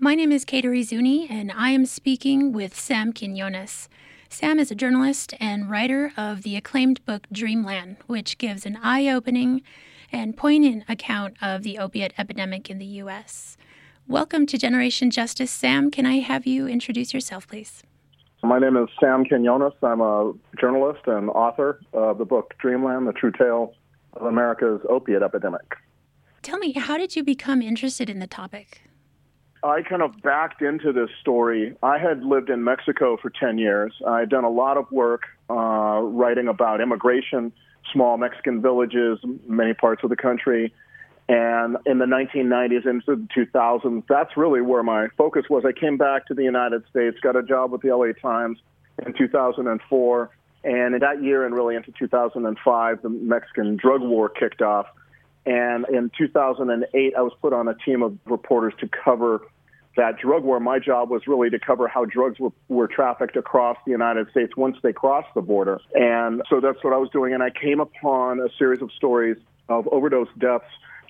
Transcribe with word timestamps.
My 0.00 0.14
name 0.14 0.30
is 0.30 0.44
Kateri 0.44 0.84
Zuni, 0.84 1.28
and 1.28 1.50
I 1.50 1.70
am 1.70 1.84
speaking 1.84 2.52
with 2.52 2.78
Sam 2.78 3.12
Quinones. 3.12 3.88
Sam 4.28 4.60
is 4.60 4.70
a 4.70 4.76
journalist 4.76 5.34
and 5.40 5.68
writer 5.68 6.12
of 6.16 6.42
the 6.42 6.54
acclaimed 6.54 7.04
book 7.04 7.26
Dreamland, 7.32 7.96
which 8.06 8.38
gives 8.38 8.64
an 8.64 8.78
eye 8.80 9.08
opening 9.08 9.60
and 10.12 10.36
poignant 10.36 10.84
account 10.88 11.36
of 11.42 11.64
the 11.64 11.78
opiate 11.78 12.12
epidemic 12.16 12.70
in 12.70 12.78
the 12.78 12.86
U.S. 13.02 13.56
Welcome 14.06 14.46
to 14.46 14.56
Generation 14.56 15.10
Justice. 15.10 15.50
Sam, 15.50 15.90
can 15.90 16.06
I 16.06 16.20
have 16.20 16.46
you 16.46 16.68
introduce 16.68 17.12
yourself, 17.12 17.48
please? 17.48 17.82
My 18.44 18.60
name 18.60 18.76
is 18.76 18.88
Sam 19.00 19.24
Quinones. 19.24 19.74
I'm 19.82 20.00
a 20.00 20.32
journalist 20.60 21.08
and 21.08 21.28
author 21.28 21.80
of 21.92 22.18
the 22.18 22.24
book 22.24 22.54
Dreamland, 22.60 23.08
The 23.08 23.12
True 23.14 23.32
Tale 23.32 23.74
of 24.12 24.26
America's 24.26 24.80
Opiate 24.88 25.24
Epidemic. 25.24 25.74
Tell 26.42 26.58
me, 26.58 26.70
how 26.70 26.96
did 26.98 27.16
you 27.16 27.24
become 27.24 27.60
interested 27.60 28.08
in 28.08 28.20
the 28.20 28.28
topic? 28.28 28.87
I 29.62 29.82
kind 29.82 30.02
of 30.02 30.22
backed 30.22 30.62
into 30.62 30.92
this 30.92 31.10
story. 31.20 31.74
I 31.82 31.98
had 31.98 32.22
lived 32.22 32.50
in 32.50 32.62
Mexico 32.62 33.16
for 33.16 33.30
10 33.30 33.58
years. 33.58 33.92
I 34.06 34.20
had 34.20 34.28
done 34.28 34.44
a 34.44 34.50
lot 34.50 34.76
of 34.76 34.90
work 34.92 35.22
uh, 35.50 36.00
writing 36.02 36.48
about 36.48 36.80
immigration, 36.80 37.52
small 37.92 38.16
Mexican 38.18 38.62
villages, 38.62 39.18
many 39.46 39.74
parts 39.74 40.04
of 40.04 40.10
the 40.10 40.16
country. 40.16 40.72
And 41.28 41.76
in 41.84 41.98
the 41.98 42.06
1990s 42.06 42.86
into 42.86 43.16
the 43.16 43.28
2000s, 43.36 44.04
that's 44.08 44.36
really 44.36 44.62
where 44.62 44.82
my 44.82 45.08
focus 45.18 45.44
was. 45.50 45.64
I 45.66 45.78
came 45.78 45.98
back 45.98 46.26
to 46.26 46.34
the 46.34 46.44
United 46.44 46.84
States, 46.88 47.18
got 47.20 47.36
a 47.36 47.42
job 47.42 47.72
with 47.72 47.82
the 47.82 47.94
LA 47.94 48.12
Times 48.12 48.58
in 49.04 49.12
2004. 49.12 50.30
And 50.64 50.94
in 50.94 51.00
that 51.00 51.22
year 51.22 51.44
and 51.44 51.54
really 51.54 51.76
into 51.76 51.92
2005, 51.98 53.02
the 53.02 53.08
Mexican 53.08 53.76
drug 53.76 54.00
war 54.00 54.28
kicked 54.28 54.62
off. 54.62 54.86
And 55.48 55.86
in 55.88 56.10
2008, 56.18 57.14
I 57.16 57.22
was 57.22 57.32
put 57.40 57.54
on 57.54 57.68
a 57.68 57.74
team 57.74 58.02
of 58.02 58.18
reporters 58.26 58.74
to 58.80 58.88
cover 59.02 59.40
that 59.96 60.18
drug 60.18 60.44
war. 60.44 60.60
My 60.60 60.78
job 60.78 61.08
was 61.08 61.26
really 61.26 61.48
to 61.48 61.58
cover 61.58 61.88
how 61.88 62.04
drugs 62.04 62.38
were, 62.38 62.52
were 62.68 62.86
trafficked 62.86 63.34
across 63.34 63.78
the 63.86 63.90
United 63.90 64.30
States 64.30 64.54
once 64.58 64.76
they 64.82 64.92
crossed 64.92 65.32
the 65.34 65.40
border. 65.40 65.80
And 65.94 66.42
so 66.50 66.60
that's 66.60 66.84
what 66.84 66.92
I 66.92 66.98
was 66.98 67.08
doing. 67.10 67.32
And 67.32 67.42
I 67.42 67.48
came 67.48 67.80
upon 67.80 68.40
a 68.40 68.48
series 68.58 68.82
of 68.82 68.92
stories 68.92 69.38
of 69.70 69.88
overdose 69.88 70.28
deaths 70.36 70.66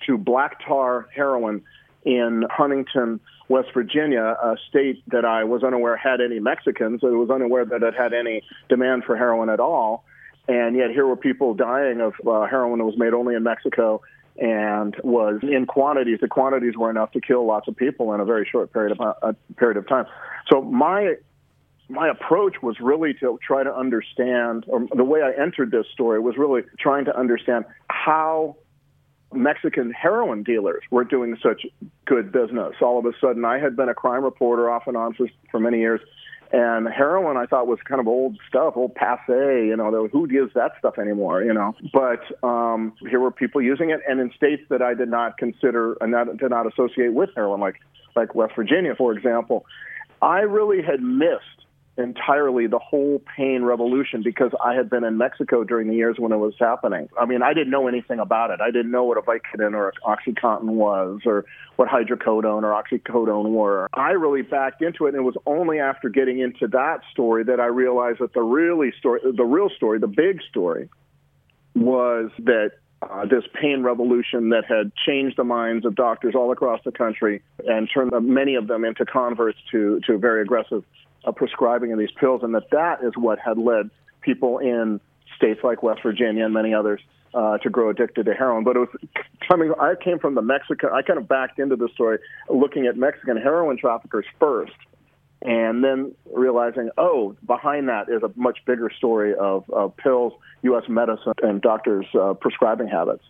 to 0.07 0.17
black 0.17 0.65
tar 0.65 1.07
heroin 1.13 1.61
in 2.03 2.45
Huntington, 2.49 3.19
West 3.49 3.73
Virginia, 3.73 4.37
a 4.41 4.55
state 4.69 5.03
that 5.07 5.25
I 5.25 5.43
was 5.43 5.65
unaware 5.65 5.97
had 5.97 6.21
any 6.21 6.39
Mexicans. 6.39 7.01
I 7.03 7.07
was 7.07 7.29
unaware 7.29 7.65
that 7.65 7.83
it 7.83 7.93
had 7.93 8.13
any 8.13 8.43
demand 8.69 9.03
for 9.03 9.17
heroin 9.17 9.49
at 9.49 9.59
all. 9.59 10.05
And 10.47 10.77
yet 10.77 10.91
here 10.91 11.05
were 11.05 11.17
people 11.17 11.55
dying 11.55 11.99
of 11.99 12.13
uh, 12.25 12.47
heroin 12.47 12.79
that 12.79 12.85
was 12.85 12.97
made 12.97 13.13
only 13.13 13.35
in 13.35 13.43
Mexico 13.43 14.01
and 14.39 14.95
was 15.03 15.39
in 15.43 15.65
quantities. 15.65 16.19
The 16.21 16.27
quantities 16.27 16.75
were 16.77 16.89
enough 16.89 17.11
to 17.11 17.21
kill 17.21 17.45
lots 17.45 17.67
of 17.67 17.75
people 17.75 18.13
in 18.13 18.19
a 18.19 18.25
very 18.25 18.47
short 18.49 18.71
period 18.71 18.97
of 18.97 19.15
uh, 19.21 19.33
period 19.57 19.77
of 19.77 19.87
time. 19.87 20.05
So 20.51 20.61
my 20.61 21.15
my 21.89 22.07
approach 22.07 22.61
was 22.61 22.79
really 22.79 23.13
to 23.15 23.39
try 23.45 23.63
to 23.63 23.75
understand, 23.75 24.63
or 24.67 24.85
the 24.95 25.03
way 25.03 25.21
I 25.21 25.31
entered 25.31 25.71
this 25.71 25.87
story 25.91 26.19
was 26.19 26.37
really 26.37 26.61
trying 26.79 27.05
to 27.05 27.17
understand 27.17 27.65
how 27.89 28.55
Mexican 29.33 29.91
heroin 29.91 30.43
dealers 30.43 30.83
were 30.91 31.03
doing 31.03 31.35
such 31.41 31.65
good 32.05 32.31
business. 32.31 32.75
All 32.81 32.99
of 32.99 33.05
a 33.05 33.11
sudden, 33.19 33.43
I 33.43 33.59
had 33.59 33.75
been 33.75 33.89
a 33.89 33.93
crime 33.93 34.23
reporter 34.23 34.69
off 34.69 34.87
and 34.87 34.95
on 34.95 35.13
for, 35.13 35.27
for 35.51 35.59
many 35.59 35.79
years, 35.79 35.99
and 36.51 36.87
heroin, 36.87 37.37
I 37.37 37.45
thought 37.45 37.67
was 37.67 37.79
kind 37.85 38.01
of 38.01 38.07
old 38.07 38.37
stuff, 38.47 38.73
old 38.75 38.95
passe. 38.95 39.67
You 39.67 39.75
know, 39.75 40.07
who 40.11 40.27
gives 40.27 40.53
that 40.55 40.71
stuff 40.79 40.97
anymore? 40.97 41.43
You 41.43 41.53
know, 41.53 41.75
but 41.93 42.21
um, 42.47 42.93
here 43.09 43.19
were 43.19 43.31
people 43.31 43.61
using 43.61 43.91
it, 43.91 43.99
and 44.07 44.19
in 44.19 44.31
states 44.35 44.63
that 44.69 44.81
I 44.81 44.93
did 44.93 45.09
not 45.09 45.37
consider 45.37 45.93
and 46.01 46.13
that 46.13 46.37
did 46.37 46.49
not 46.49 46.65
associate 46.65 47.13
with 47.13 47.29
heroin, 47.35 47.59
like 47.59 47.75
like 48.15 48.33
West 48.35 48.53
Virginia, 48.55 48.95
for 48.95 49.13
example. 49.13 49.65
I 50.21 50.39
really 50.39 50.81
had 50.81 51.01
missed 51.01 51.65
entirely 51.99 52.67
the 52.67 52.79
whole 52.79 53.21
pain 53.35 53.63
revolution 53.63 54.21
because 54.23 54.51
I 54.63 54.73
had 54.73 54.89
been 54.89 55.03
in 55.03 55.17
Mexico 55.17 55.63
during 55.63 55.87
the 55.87 55.95
years 55.95 56.15
when 56.17 56.31
it 56.31 56.37
was 56.37 56.53
happening. 56.59 57.09
I 57.19 57.25
mean, 57.25 57.41
I 57.43 57.53
didn't 57.53 57.69
know 57.69 57.87
anything 57.87 58.19
about 58.19 58.51
it. 58.51 58.61
I 58.61 58.71
didn't 58.71 58.91
know 58.91 59.03
what 59.03 59.17
a 59.17 59.21
Vicodin 59.21 59.73
or 59.73 59.93
OxyContin 60.05 60.63
was 60.63 61.21
or 61.25 61.45
what 61.75 61.89
hydrocodone 61.89 62.63
or 62.63 62.83
oxycodone 62.83 63.49
were. 63.51 63.89
I 63.93 64.11
really 64.11 64.41
backed 64.41 64.81
into 64.81 65.05
it, 65.05 65.09
and 65.09 65.17
it 65.17 65.23
was 65.23 65.37
only 65.45 65.79
after 65.79 66.09
getting 66.09 66.39
into 66.39 66.67
that 66.69 67.01
story 67.11 67.43
that 67.43 67.59
I 67.59 67.65
realized 67.65 68.19
that 68.19 68.33
the 68.33 68.41
really 68.41 68.91
story, 68.97 69.21
the 69.23 69.45
real 69.45 69.69
story, 69.69 69.99
the 69.99 70.07
big 70.07 70.41
story, 70.49 70.89
was 71.75 72.31
that 72.39 72.71
uh, 73.01 73.25
this 73.25 73.43
pain 73.53 73.83
revolution 73.83 74.49
that 74.49 74.65
had 74.65 74.91
changed 75.05 75.37
the 75.37 75.43
minds 75.43 75.85
of 75.85 75.95
doctors 75.95 76.35
all 76.35 76.51
across 76.51 76.81
the 76.83 76.91
country 76.91 77.41
and 77.65 77.89
turned 77.93 78.11
many 78.27 78.55
of 78.55 78.67
them 78.67 78.83
into 78.83 79.05
converts 79.05 79.57
to, 79.71 80.01
to 80.05 80.17
very 80.17 80.41
aggressive 80.41 80.83
uh, 81.25 81.31
prescribing 81.31 81.91
of 81.91 81.99
these 81.99 82.11
pills, 82.19 82.41
and 82.43 82.53
that 82.55 82.69
that 82.71 83.03
is 83.03 83.13
what 83.15 83.39
had 83.39 83.57
led 83.57 83.89
people 84.21 84.59
in 84.59 84.99
states 85.35 85.61
like 85.63 85.81
West 85.83 86.01
Virginia 86.03 86.43
and 86.45 86.53
many 86.53 86.73
others 86.73 86.99
uh, 87.33 87.57
to 87.59 87.69
grow 87.69 87.89
addicted 87.89 88.25
to 88.25 88.33
heroin. 88.33 88.63
But 88.63 88.75
it 88.75 88.79
was 88.79 88.89
coming. 89.47 89.73
I 89.79 89.95
came 89.95 90.19
from 90.19 90.35
the 90.35 90.41
Mexican. 90.41 90.89
I 90.91 91.01
kind 91.01 91.19
of 91.19 91.27
backed 91.27 91.59
into 91.59 91.75
the 91.75 91.89
story 91.93 92.19
looking 92.49 92.85
at 92.87 92.97
Mexican 92.97 93.37
heroin 93.37 93.77
traffickers 93.77 94.25
first, 94.39 94.73
and 95.41 95.83
then 95.83 96.13
realizing, 96.33 96.89
oh, 96.97 97.35
behind 97.45 97.87
that 97.87 98.09
is 98.09 98.23
a 98.23 98.31
much 98.35 98.59
bigger 98.65 98.91
story 98.97 99.33
of, 99.35 99.69
of 99.69 99.95
pills, 99.95 100.33
U.S. 100.63 100.83
medicine, 100.89 101.33
and 101.41 101.61
doctors' 101.61 102.05
uh, 102.13 102.33
prescribing 102.33 102.87
habits. 102.87 103.23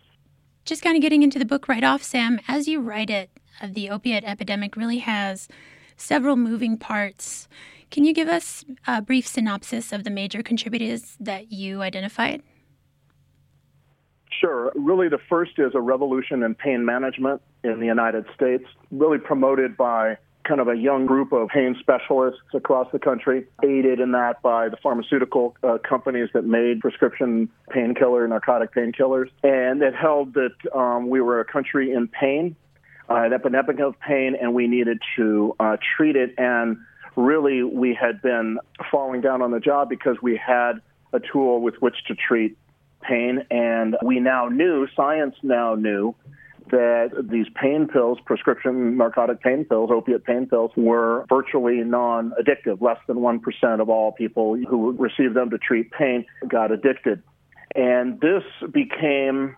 Just 0.64 0.82
kind 0.82 0.96
of 0.96 1.02
getting 1.02 1.22
into 1.22 1.38
the 1.38 1.44
book 1.44 1.68
right 1.68 1.84
off, 1.84 2.02
Sam. 2.02 2.40
As 2.48 2.66
you 2.66 2.80
write 2.80 3.10
it, 3.10 3.30
the 3.64 3.90
opiate 3.90 4.24
epidemic 4.24 4.76
really 4.76 4.98
has 4.98 5.48
several 5.96 6.36
moving 6.36 6.76
parts. 6.76 7.48
Can 7.90 8.04
you 8.04 8.12
give 8.12 8.28
us 8.28 8.64
a 8.86 9.02
brief 9.02 9.26
synopsis 9.26 9.92
of 9.92 10.04
the 10.04 10.10
major 10.10 10.42
contributors 10.42 11.16
that 11.20 11.52
you 11.52 11.82
identified? 11.82 12.42
Sure. 14.40 14.72
Really, 14.74 15.08
the 15.08 15.18
first 15.28 15.52
is 15.58 15.72
a 15.74 15.80
revolution 15.80 16.42
in 16.42 16.54
pain 16.54 16.84
management 16.84 17.42
in 17.62 17.78
the 17.78 17.86
United 17.86 18.24
States, 18.34 18.64
really 18.90 19.18
promoted 19.18 19.76
by 19.76 20.16
kind 20.50 20.60
of 20.60 20.66
a 20.66 20.74
young 20.74 21.06
group 21.06 21.30
of 21.32 21.46
pain 21.46 21.76
specialists 21.78 22.40
across 22.54 22.88
the 22.90 22.98
country, 22.98 23.46
aided 23.62 24.00
in 24.00 24.10
that 24.10 24.42
by 24.42 24.68
the 24.68 24.76
pharmaceutical 24.82 25.56
uh, 25.62 25.78
companies 25.88 26.28
that 26.34 26.44
made 26.44 26.80
prescription 26.80 27.48
painkiller, 27.70 28.26
narcotic 28.26 28.74
painkillers. 28.74 29.30
And 29.44 29.80
it 29.80 29.94
held 29.94 30.34
that 30.34 30.56
um, 30.74 31.08
we 31.08 31.20
were 31.20 31.38
a 31.38 31.44
country 31.44 31.92
in 31.92 32.08
pain, 32.08 32.56
uh, 33.08 33.22
an 33.22 33.32
epidemic 33.32 33.78
of 33.78 33.94
pain, 34.00 34.34
and 34.40 34.52
we 34.52 34.66
needed 34.66 34.98
to 35.14 35.54
uh, 35.60 35.76
treat 35.96 36.16
it. 36.16 36.34
And 36.36 36.78
really 37.14 37.62
we 37.62 37.94
had 37.94 38.20
been 38.20 38.58
falling 38.90 39.20
down 39.20 39.42
on 39.42 39.52
the 39.52 39.60
job 39.60 39.88
because 39.88 40.16
we 40.20 40.36
had 40.36 40.80
a 41.12 41.20
tool 41.20 41.60
with 41.60 41.76
which 41.76 42.02
to 42.08 42.16
treat 42.16 42.58
pain. 43.02 43.46
And 43.52 43.96
we 44.02 44.18
now 44.18 44.48
knew, 44.48 44.88
science 44.96 45.36
now 45.44 45.76
knew, 45.76 46.16
that 46.70 47.28
these 47.30 47.46
pain 47.60 47.88
pills, 47.88 48.18
prescription 48.24 48.96
narcotic 48.96 49.40
pain 49.40 49.64
pills, 49.64 49.90
opiate 49.92 50.24
pain 50.24 50.46
pills, 50.46 50.70
were 50.76 51.26
virtually 51.28 51.82
non 51.84 52.32
addictive. 52.40 52.80
Less 52.80 52.98
than 53.06 53.18
1% 53.18 53.80
of 53.80 53.88
all 53.88 54.12
people 54.12 54.56
who 54.56 54.92
received 54.92 55.34
them 55.34 55.50
to 55.50 55.58
treat 55.58 55.90
pain 55.90 56.24
got 56.48 56.72
addicted. 56.72 57.22
And 57.74 58.20
this 58.20 58.42
became 58.72 59.56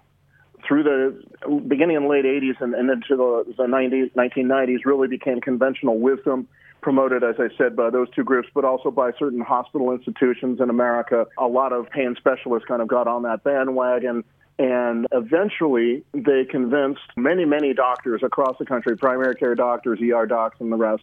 through 0.67 0.85
the 0.85 1.61
beginning 1.67 1.97
in 1.97 2.03
the 2.05 2.09
late 2.09 2.25
80s 2.25 2.61
and, 2.61 2.75
and 2.75 2.89
into 2.91 3.17
the, 3.17 3.55
the 3.57 3.65
90s, 3.65 4.13
1990s, 4.13 4.85
really 4.85 5.09
became 5.09 5.41
conventional 5.41 5.99
wisdom 5.99 6.47
promoted, 6.83 7.23
as 7.25 7.37
I 7.39 7.49
said, 7.57 7.75
by 7.77 7.91
those 7.91 8.09
two 8.11 8.25
groups, 8.25 8.49
but 8.55 8.65
also 8.65 8.91
by 8.91 9.13
certain 9.19 9.41
hospital 9.41 9.93
institutions 9.93 10.61
in 10.61 10.69
America. 10.69 11.27
A 11.39 11.47
lot 11.47 11.73
of 11.73 11.89
pain 11.91 12.15
specialists 12.19 12.67
kind 12.69 12.83
of 12.83 12.89
got 12.89 13.07
on 13.07 13.23
that 13.23 13.45
bandwagon. 13.45 14.25
And 14.63 15.09
eventually, 15.11 16.05
they 16.15 16.45
convinced 16.45 17.01
many, 17.17 17.45
many 17.45 17.75
doctors 17.75 18.23
across 18.23 18.57
the 18.61 18.65
country, 18.65 18.97
primary 18.97 19.35
care 19.35 19.57
doctors, 19.57 19.99
ER 20.01 20.25
docs, 20.25 20.55
and 20.61 20.71
the 20.71 20.77
rest, 20.77 21.03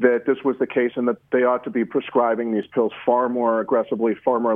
that 0.00 0.26
this 0.26 0.36
was 0.44 0.56
the 0.58 0.66
case 0.66 0.92
and 0.96 1.08
that 1.08 1.16
they 1.30 1.42
ought 1.42 1.64
to 1.64 1.70
be 1.70 1.86
prescribing 1.86 2.52
these 2.52 2.66
pills 2.74 2.92
far 3.06 3.30
more 3.30 3.60
aggressively, 3.60 4.14
far 4.22 4.40
more 4.40 4.54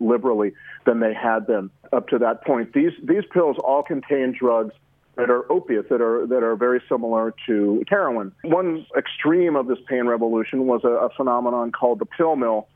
liberally 0.00 0.52
than 0.86 1.00
they 1.00 1.12
had 1.12 1.46
been 1.46 1.68
up 1.92 2.08
to 2.08 2.18
that 2.20 2.42
point. 2.46 2.72
These 2.72 2.92
these 3.02 3.24
pills 3.30 3.58
all 3.62 3.82
contain 3.82 4.34
drugs 4.38 4.72
that 5.16 5.28
are 5.28 5.50
opiates 5.52 5.90
that 5.90 6.00
are 6.00 6.26
that 6.26 6.42
are 6.42 6.56
very 6.56 6.80
similar 6.88 7.34
to 7.46 7.84
heroin. 7.86 8.32
One 8.44 8.86
extreme 8.96 9.56
of 9.56 9.66
this 9.66 9.78
pain 9.88 10.06
revolution 10.06 10.66
was 10.66 10.84
a, 10.84 10.88
a 10.88 11.10
phenomenon 11.10 11.70
called 11.70 11.98
the 11.98 12.06
pill 12.06 12.36
mill, 12.36 12.66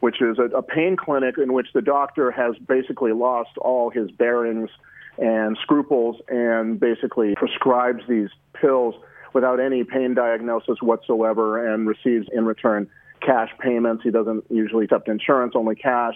which 0.00 0.20
is 0.20 0.38
a, 0.38 0.44
a 0.56 0.62
pain 0.62 0.96
clinic 0.96 1.36
in 1.38 1.52
which 1.52 1.68
the 1.74 1.82
doctor 1.82 2.30
has 2.30 2.56
basically 2.66 3.12
lost 3.12 3.56
all 3.58 3.90
his 3.90 4.10
bearings 4.10 4.70
and 5.18 5.58
scruples 5.62 6.16
and 6.28 6.78
basically 6.78 7.34
prescribes 7.34 8.02
these 8.08 8.28
pills 8.54 8.94
without 9.32 9.60
any 9.60 9.84
pain 9.84 10.14
diagnosis 10.14 10.80
whatsoever 10.80 11.72
and 11.72 11.88
receives 11.88 12.28
in 12.32 12.44
return 12.44 12.88
cash 13.20 13.50
payments. 13.60 14.02
He 14.04 14.10
doesn't 14.10 14.44
usually 14.48 14.84
accept 14.84 15.08
insurance, 15.08 15.54
only 15.56 15.74
cash. 15.74 16.14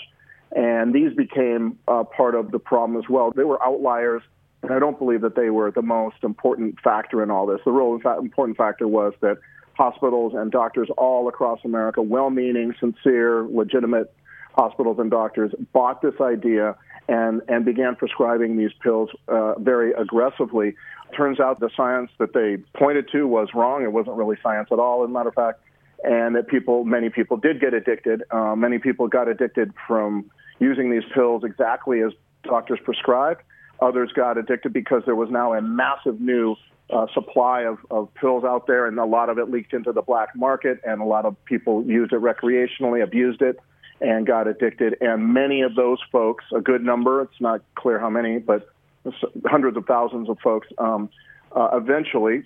And 0.54 0.94
these 0.94 1.14
became 1.14 1.78
uh, 1.88 2.04
part 2.04 2.34
of 2.34 2.52
the 2.52 2.58
problem 2.58 2.98
as 2.98 3.08
well. 3.08 3.32
They 3.34 3.44
were 3.44 3.62
outliers 3.64 4.22
and 4.62 4.72
I 4.72 4.78
don't 4.78 4.98
believe 4.98 5.22
that 5.22 5.34
they 5.34 5.50
were 5.50 5.70
the 5.70 5.82
most 5.82 6.16
important 6.22 6.80
factor 6.80 7.22
in 7.22 7.30
all 7.30 7.46
this. 7.46 7.60
The 7.64 7.72
real 7.72 7.98
important 8.18 8.56
factor 8.56 8.86
was 8.86 9.12
that 9.20 9.38
hospitals 9.82 10.32
and 10.36 10.52
doctors 10.52 10.88
all 10.96 11.26
across 11.26 11.58
America, 11.64 12.00
well 12.00 12.30
meaning, 12.30 12.72
sincere, 12.78 13.42
legitimate 13.50 14.14
hospitals 14.54 14.96
and 15.00 15.10
doctors, 15.10 15.50
bought 15.72 16.00
this 16.02 16.14
idea 16.20 16.76
and, 17.08 17.42
and 17.48 17.64
began 17.64 17.96
prescribing 17.96 18.56
these 18.56 18.70
pills 18.80 19.10
uh, 19.26 19.58
very 19.58 19.92
aggressively. 19.94 20.74
Turns 21.16 21.40
out 21.40 21.58
the 21.58 21.70
science 21.76 22.10
that 22.18 22.32
they 22.32 22.58
pointed 22.78 23.08
to 23.10 23.26
was 23.26 23.48
wrong. 23.54 23.82
It 23.82 23.92
wasn't 23.92 24.16
really 24.16 24.36
science 24.40 24.68
at 24.70 24.78
all, 24.78 25.02
as 25.02 25.10
a 25.10 25.12
matter 25.12 25.30
of 25.30 25.34
fact, 25.34 25.60
and 26.04 26.36
that 26.36 26.46
people, 26.46 26.84
many 26.84 27.10
people 27.10 27.36
did 27.36 27.60
get 27.60 27.74
addicted. 27.74 28.22
Uh, 28.30 28.54
many 28.54 28.78
people 28.78 29.08
got 29.08 29.26
addicted 29.26 29.72
from 29.88 30.30
using 30.60 30.92
these 30.92 31.04
pills 31.12 31.42
exactly 31.44 32.02
as 32.02 32.12
doctors 32.44 32.78
prescribed. 32.84 33.42
Others 33.80 34.12
got 34.14 34.38
addicted 34.38 34.72
because 34.72 35.02
there 35.06 35.16
was 35.16 35.28
now 35.28 35.54
a 35.54 35.60
massive 35.60 36.20
new 36.20 36.54
uh, 36.92 37.06
supply 37.14 37.62
of, 37.62 37.78
of 37.90 38.12
pills 38.14 38.44
out 38.44 38.66
there, 38.66 38.86
and 38.86 38.98
a 38.98 39.04
lot 39.04 39.28
of 39.28 39.38
it 39.38 39.50
leaked 39.50 39.72
into 39.72 39.92
the 39.92 40.02
black 40.02 40.28
market, 40.36 40.78
and 40.84 41.00
a 41.00 41.04
lot 41.04 41.24
of 41.24 41.42
people 41.44 41.82
used 41.84 42.12
it 42.12 42.20
recreationally, 42.20 43.02
abused 43.02 43.40
it, 43.42 43.58
and 44.00 44.26
got 44.26 44.46
addicted. 44.46 44.96
And 45.00 45.32
many 45.32 45.62
of 45.62 45.74
those 45.74 45.98
folks, 46.10 46.44
a 46.54 46.60
good 46.60 46.82
number, 46.84 47.22
it's 47.22 47.40
not 47.40 47.62
clear 47.74 47.98
how 47.98 48.10
many, 48.10 48.38
but 48.38 48.68
hundreds 49.46 49.76
of 49.76 49.86
thousands 49.86 50.28
of 50.28 50.38
folks, 50.40 50.68
um, 50.78 51.08
uh, 51.56 51.70
eventually 51.72 52.44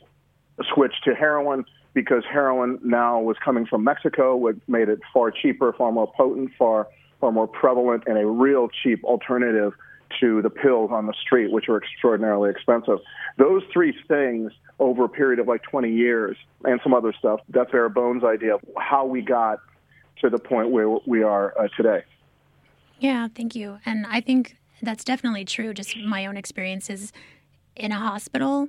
switched 0.74 1.04
to 1.04 1.14
heroin 1.14 1.64
because 1.92 2.22
heroin 2.30 2.78
now 2.82 3.20
was 3.20 3.36
coming 3.42 3.66
from 3.66 3.82
Mexico, 3.84 4.36
which 4.36 4.58
made 4.68 4.88
it 4.88 5.00
far 5.12 5.30
cheaper, 5.30 5.72
far 5.72 5.92
more 5.92 6.10
potent, 6.16 6.50
far 6.58 6.88
far 7.20 7.32
more 7.32 7.46
prevalent, 7.46 8.04
and 8.06 8.18
a 8.18 8.26
real 8.26 8.68
cheap 8.82 9.02
alternative 9.04 9.72
to 10.20 10.42
the 10.42 10.50
pills 10.50 10.90
on 10.92 11.06
the 11.06 11.14
street, 11.20 11.50
which 11.50 11.68
are 11.68 11.76
extraordinarily 11.76 12.50
expensive. 12.50 12.98
Those 13.38 13.62
three 13.72 13.96
things 14.08 14.52
over 14.78 15.04
a 15.04 15.08
period 15.08 15.38
of 15.38 15.48
like 15.48 15.62
20 15.62 15.90
years 15.92 16.36
and 16.64 16.80
some 16.82 16.94
other 16.94 17.12
stuff, 17.18 17.40
that's 17.48 17.70
bare 17.70 17.88
bones 17.88 18.24
idea 18.24 18.54
of 18.54 18.60
how 18.78 19.06
we 19.06 19.22
got 19.22 19.58
to 20.20 20.30
the 20.30 20.38
point 20.38 20.70
where 20.70 20.88
we 21.06 21.22
are 21.22 21.54
uh, 21.58 21.68
today. 21.76 22.02
Yeah, 22.98 23.28
thank 23.34 23.54
you. 23.54 23.78
And 23.84 24.06
I 24.06 24.20
think 24.20 24.56
that's 24.82 25.04
definitely 25.04 25.44
true. 25.44 25.74
Just 25.74 25.96
my 25.96 26.26
own 26.26 26.36
experiences 26.36 27.12
in 27.74 27.92
a 27.92 27.98
hospital 27.98 28.68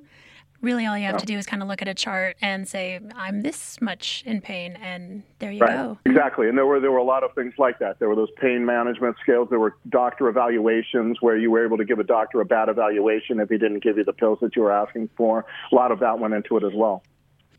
really 0.60 0.86
all 0.86 0.98
you 0.98 1.06
have 1.06 1.18
to 1.18 1.26
do 1.26 1.38
is 1.38 1.46
kind 1.46 1.62
of 1.62 1.68
look 1.68 1.82
at 1.82 1.88
a 1.88 1.94
chart 1.94 2.36
and 2.42 2.66
say 2.66 3.00
i'm 3.14 3.42
this 3.42 3.80
much 3.80 4.22
in 4.26 4.40
pain 4.40 4.76
and 4.82 5.22
there 5.38 5.52
you 5.52 5.60
right. 5.60 5.76
go. 5.76 5.98
Exactly. 6.04 6.48
And 6.48 6.58
there 6.58 6.66
were 6.66 6.80
there 6.80 6.90
were 6.90 6.98
a 6.98 7.04
lot 7.04 7.22
of 7.22 7.32
things 7.34 7.54
like 7.58 7.78
that. 7.78 7.98
There 7.98 8.08
were 8.08 8.16
those 8.16 8.30
pain 8.40 8.64
management 8.64 9.16
scales 9.22 9.48
there 9.50 9.58
were 9.58 9.76
doctor 9.88 10.28
evaluations 10.28 11.18
where 11.20 11.36
you 11.36 11.50
were 11.50 11.64
able 11.64 11.76
to 11.76 11.84
give 11.84 11.98
a 11.98 12.04
doctor 12.04 12.40
a 12.40 12.44
bad 12.44 12.68
evaluation 12.68 13.40
if 13.40 13.48
he 13.48 13.58
didn't 13.58 13.82
give 13.82 13.96
you 13.96 14.04
the 14.04 14.12
pills 14.12 14.38
that 14.42 14.56
you 14.56 14.62
were 14.62 14.72
asking 14.72 15.08
for. 15.16 15.44
A 15.70 15.74
lot 15.74 15.92
of 15.92 16.00
that 16.00 16.18
went 16.18 16.34
into 16.34 16.56
it 16.56 16.64
as 16.64 16.72
well. 16.74 17.02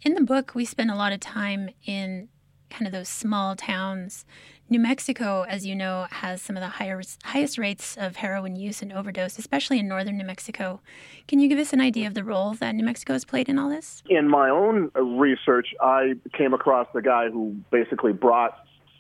In 0.02 0.14
the 0.14 0.22
book 0.22 0.54
we 0.56 0.66
spend 0.66 0.92
a 0.92 0.96
lot 0.96 1.14
of 1.14 1.20
time 1.20 1.70
in 1.86 2.30
kind 2.70 2.88
of 2.88 2.92
those 2.92 3.10
small 3.10 3.56
towns 3.56 4.26
New 4.72 4.80
Mexico, 4.80 5.46
as 5.50 5.66
you 5.66 5.76
know, 5.76 6.06
has 6.12 6.44
some 6.44 6.56
of 6.56 6.62
the 6.62 6.68
highest, 6.68 7.20
highest 7.24 7.58
rates 7.58 7.98
of 7.98 8.18
heroin 8.18 8.56
use 8.56 8.84
and 8.84 8.94
overdose, 8.94 9.40
especially 9.40 9.80
in 9.80 9.88
northern 9.88 10.16
New 10.16 10.26
Mexico. 10.26 10.80
Can 11.28 11.40
you 11.40 11.50
give 11.50 11.58
us 11.58 11.74
an 11.74 11.82
idea 11.82 12.06
of 12.06 12.14
the 12.14 12.24
role 12.24 12.54
that 12.54 12.76
New 12.76 12.86
Mexico 12.86 13.14
has 13.14 13.26
played 13.26 13.50
in 13.50 13.58
all 13.58 13.68
this? 13.68 14.04
In 14.10 14.30
my 14.30 14.50
own 14.50 14.92
research, 14.94 15.70
I 15.82 16.14
came 16.38 16.54
across 16.54 16.88
the 16.94 17.02
guy 17.02 17.30
who 17.32 17.56
basically 17.72 18.14
brought 18.14 18.60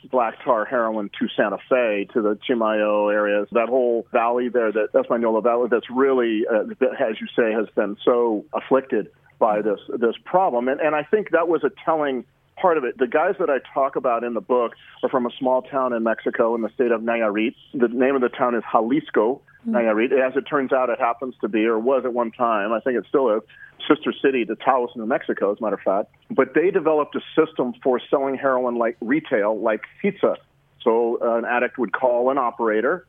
black 0.09 0.43
tar 0.43 0.65
heroin 0.65 1.11
to 1.19 1.27
Santa 1.37 1.57
Fe, 1.69 2.07
to 2.13 2.21
the 2.23 2.39
Chimayo 2.49 3.13
areas, 3.13 3.47
that 3.51 3.69
whole 3.69 4.07
valley 4.11 4.49
there, 4.49 4.71
that 4.71 4.93
Española 4.93 5.43
Valley, 5.43 5.67
that's 5.69 5.89
really, 5.91 6.45
uh, 6.51 6.61
as 6.99 7.21
you 7.21 7.27
say, 7.35 7.51
has 7.51 7.67
been 7.75 7.95
so 8.03 8.43
afflicted 8.53 9.09
by 9.37 9.61
this 9.61 9.79
this 9.99 10.15
problem. 10.25 10.67
And, 10.67 10.81
and 10.81 10.95
I 10.95 11.03
think 11.03 11.29
that 11.31 11.47
was 11.47 11.63
a 11.63 11.69
telling 11.85 12.25
part 12.61 12.77
of 12.77 12.83
it. 12.83 12.97
The 12.97 13.07
guys 13.07 13.35
that 13.39 13.49
I 13.49 13.57
talk 13.73 13.95
about 13.95 14.23
in 14.23 14.33
the 14.33 14.41
book 14.41 14.73
are 15.03 15.09
from 15.09 15.25
a 15.25 15.29
small 15.37 15.61
town 15.61 15.93
in 15.93 16.03
Mexico 16.03 16.55
in 16.55 16.61
the 16.61 16.69
state 16.69 16.91
of 16.91 17.01
Nayarit. 17.01 17.55
The 17.73 17.87
name 17.87 18.15
of 18.15 18.21
the 18.21 18.29
town 18.29 18.55
is 18.55 18.63
Xalisco, 18.71 19.39
mm-hmm. 19.39 19.75
Nayarit. 19.75 20.11
As 20.11 20.35
it 20.35 20.43
turns 20.43 20.71
out, 20.71 20.89
it 20.89 20.99
happens 20.99 21.35
to 21.41 21.47
be, 21.47 21.65
or 21.65 21.79
was 21.79 22.03
at 22.05 22.13
one 22.13 22.31
time, 22.31 22.73
I 22.73 22.79
think 22.79 22.97
it 22.97 23.05
still 23.07 23.35
is, 23.35 23.41
sister 23.87 24.13
city 24.21 24.45
to 24.45 24.55
Taos, 24.55 24.89
New 24.95 25.05
Mexico, 25.05 25.51
as 25.51 25.57
a 25.59 25.63
matter 25.63 25.75
of 25.75 25.81
fact. 25.81 26.13
But 26.29 26.53
they 26.53 26.71
developed 26.71 27.15
a 27.15 27.21
system 27.35 27.73
for 27.83 27.99
selling 28.09 28.35
heroin 28.35 28.77
like 28.77 28.97
retail, 29.01 29.59
like 29.59 29.81
pizza. 30.01 30.35
So 30.83 31.19
uh, 31.21 31.37
an 31.37 31.45
addict 31.45 31.77
would 31.77 31.93
call 31.93 32.29
an 32.29 32.37
operator 32.37 33.05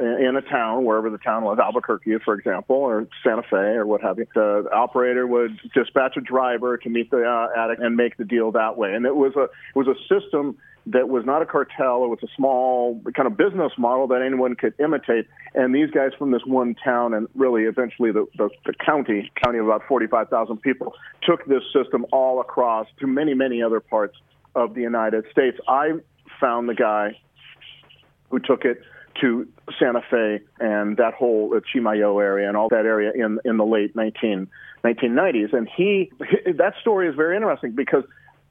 in 0.00 0.36
a 0.36 0.42
town, 0.42 0.84
wherever 0.84 1.10
the 1.10 1.18
town 1.18 1.44
was, 1.44 1.58
Albuquerque, 1.58 2.18
for 2.24 2.34
example, 2.34 2.76
or 2.76 3.06
Santa 3.22 3.42
Fe, 3.42 3.56
or 3.56 3.86
what 3.86 4.00
have 4.00 4.18
you. 4.18 4.26
The 4.34 4.68
operator 4.72 5.26
would 5.26 5.58
dispatch 5.74 6.16
a 6.16 6.20
driver 6.20 6.78
to 6.78 6.88
meet 6.88 7.10
the 7.10 7.24
uh, 7.24 7.48
addict 7.56 7.82
and 7.82 7.96
make 7.96 8.16
the 8.16 8.24
deal 8.24 8.52
that 8.52 8.76
way. 8.76 8.94
And 8.94 9.04
it 9.04 9.14
was 9.14 9.34
a 9.36 9.44
it 9.44 9.76
was 9.76 9.86
a 9.86 9.96
system 10.08 10.56
that 10.92 11.08
was 11.08 11.24
not 11.26 11.42
a 11.42 11.46
cartel. 11.46 12.04
It 12.04 12.08
was 12.08 12.20
a 12.22 12.28
small 12.36 13.00
kind 13.14 13.26
of 13.26 13.36
business 13.36 13.72
model 13.76 14.06
that 14.08 14.22
anyone 14.22 14.54
could 14.54 14.74
imitate. 14.78 15.26
And 15.54 15.74
these 15.74 15.90
guys 15.90 16.12
from 16.18 16.30
this 16.30 16.42
one 16.46 16.74
town, 16.82 17.12
and 17.12 17.28
really 17.34 17.64
eventually 17.64 18.10
the, 18.10 18.26
the, 18.38 18.48
the 18.64 18.72
county, 18.72 19.30
county 19.42 19.58
of 19.58 19.66
about 19.66 19.82
45,000 19.86 20.62
people, 20.62 20.94
took 21.22 21.44
this 21.46 21.62
system 21.74 22.06
all 22.10 22.40
across 22.40 22.86
to 23.00 23.06
many, 23.06 23.34
many 23.34 23.62
other 23.62 23.80
parts 23.80 24.16
of 24.54 24.74
the 24.74 24.80
United 24.80 25.24
States. 25.30 25.58
I 25.68 25.92
found 26.40 26.68
the 26.68 26.74
guy 26.74 27.18
who 28.30 28.38
took 28.38 28.64
it 28.64 28.80
to 29.20 29.48
Santa 29.78 30.02
Fe 30.10 30.40
and 30.60 30.96
that 30.96 31.14
whole 31.14 31.52
uh, 31.54 31.60
Chimayo 31.60 32.22
area 32.22 32.48
and 32.48 32.56
all 32.56 32.68
that 32.68 32.86
area 32.86 33.12
in 33.14 33.38
in 33.44 33.56
the 33.56 33.64
late 33.64 33.94
19, 33.96 34.48
1990s. 34.84 35.52
And 35.52 35.68
he, 35.76 36.10
that 36.56 36.74
story 36.80 37.08
is 37.08 37.14
very 37.14 37.36
interesting 37.36 37.72
because 37.72 38.04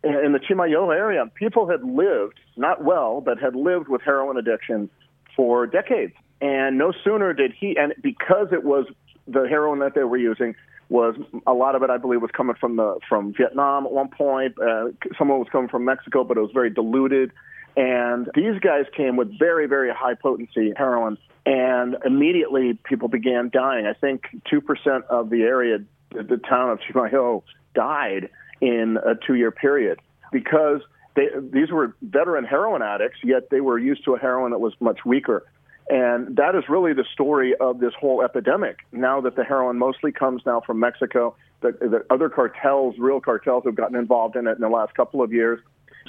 in 0.03 0.31
the 0.31 0.39
Chimayo 0.39 0.95
area, 0.95 1.25
people 1.35 1.69
had 1.69 1.83
lived 1.83 2.39
not 2.55 2.83
well, 2.83 3.21
but 3.21 3.39
had 3.39 3.55
lived 3.55 3.87
with 3.87 4.01
heroin 4.01 4.37
addiction 4.37 4.89
for 5.35 5.65
decades. 5.65 6.13
And 6.39 6.77
no 6.77 6.93
sooner 7.03 7.33
did 7.33 7.53
he, 7.57 7.77
and 7.77 7.93
because 8.01 8.47
it 8.51 8.63
was 8.63 8.85
the 9.27 9.47
heroin 9.47 9.79
that 9.79 9.95
they 9.95 10.03
were 10.03 10.17
using 10.17 10.55
was 10.89 11.15
a 11.45 11.53
lot 11.53 11.75
of 11.75 11.83
it, 11.83 11.89
I 11.89 11.97
believe, 11.97 12.21
was 12.21 12.31
coming 12.31 12.55
from 12.59 12.77
the 12.77 12.99
from 13.09 13.33
Vietnam 13.33 13.85
at 13.85 13.91
one 13.91 14.09
point. 14.09 14.55
Uh, 14.59 14.89
some 15.17 15.29
of 15.29 15.35
it 15.35 15.39
was 15.39 15.47
coming 15.51 15.67
from 15.67 15.83
Mexico, 15.83 16.23
but 16.23 16.37
it 16.37 16.41
was 16.41 16.51
very 16.53 16.69
diluted. 16.69 17.31
And 17.77 18.27
these 18.33 18.59
guys 18.59 18.85
came 18.95 19.17
with 19.17 19.37
very, 19.37 19.67
very 19.67 19.93
high 19.93 20.15
potency 20.15 20.73
heroin, 20.75 21.15
and 21.45 21.95
immediately 22.03 22.73
people 22.83 23.07
began 23.07 23.51
dying. 23.53 23.85
I 23.85 23.93
think 23.93 24.23
2% 24.51 25.03
of 25.09 25.29
the 25.29 25.43
area, 25.43 25.77
the 26.09 26.41
town 26.49 26.71
of 26.71 26.79
Chimayo, 26.79 27.43
died 27.75 28.29
in 28.61 28.97
a 29.05 29.13
two 29.13 29.35
year 29.35 29.51
period 29.51 29.99
because 30.31 30.81
they, 31.15 31.27
these 31.53 31.69
were 31.69 31.95
veteran 32.01 32.45
heroin 32.45 32.81
addicts, 32.81 33.19
yet 33.23 33.51
they 33.51 33.61
were 33.61 33.77
used 33.77 34.03
to 34.05 34.15
a 34.15 34.19
heroin 34.19 34.51
that 34.51 34.59
was 34.59 34.73
much 34.79 35.05
weaker. 35.05 35.45
And 35.87 36.35
that 36.35 36.55
is 36.55 36.63
really 36.67 36.93
the 36.93 37.05
story 37.13 37.55
of 37.59 37.79
this 37.79 37.93
whole 37.99 38.23
epidemic. 38.23 38.79
Now 38.91 39.21
that 39.21 39.35
the 39.35 39.43
heroin 39.43 39.77
mostly 39.77 40.11
comes 40.11 40.41
now 40.47 40.61
from 40.61 40.79
Mexico, 40.79 41.35
the, 41.61 41.73
the 41.73 42.05
other 42.09 42.29
cartels, 42.29 42.95
real 42.97 43.21
cartels, 43.21 43.63
have 43.65 43.75
gotten 43.75 43.95
involved 43.95 44.35
in 44.35 44.47
it 44.47 44.55
in 44.55 44.61
the 44.61 44.69
last 44.69 44.95
couple 44.95 45.21
of 45.21 45.31
years. 45.31 45.59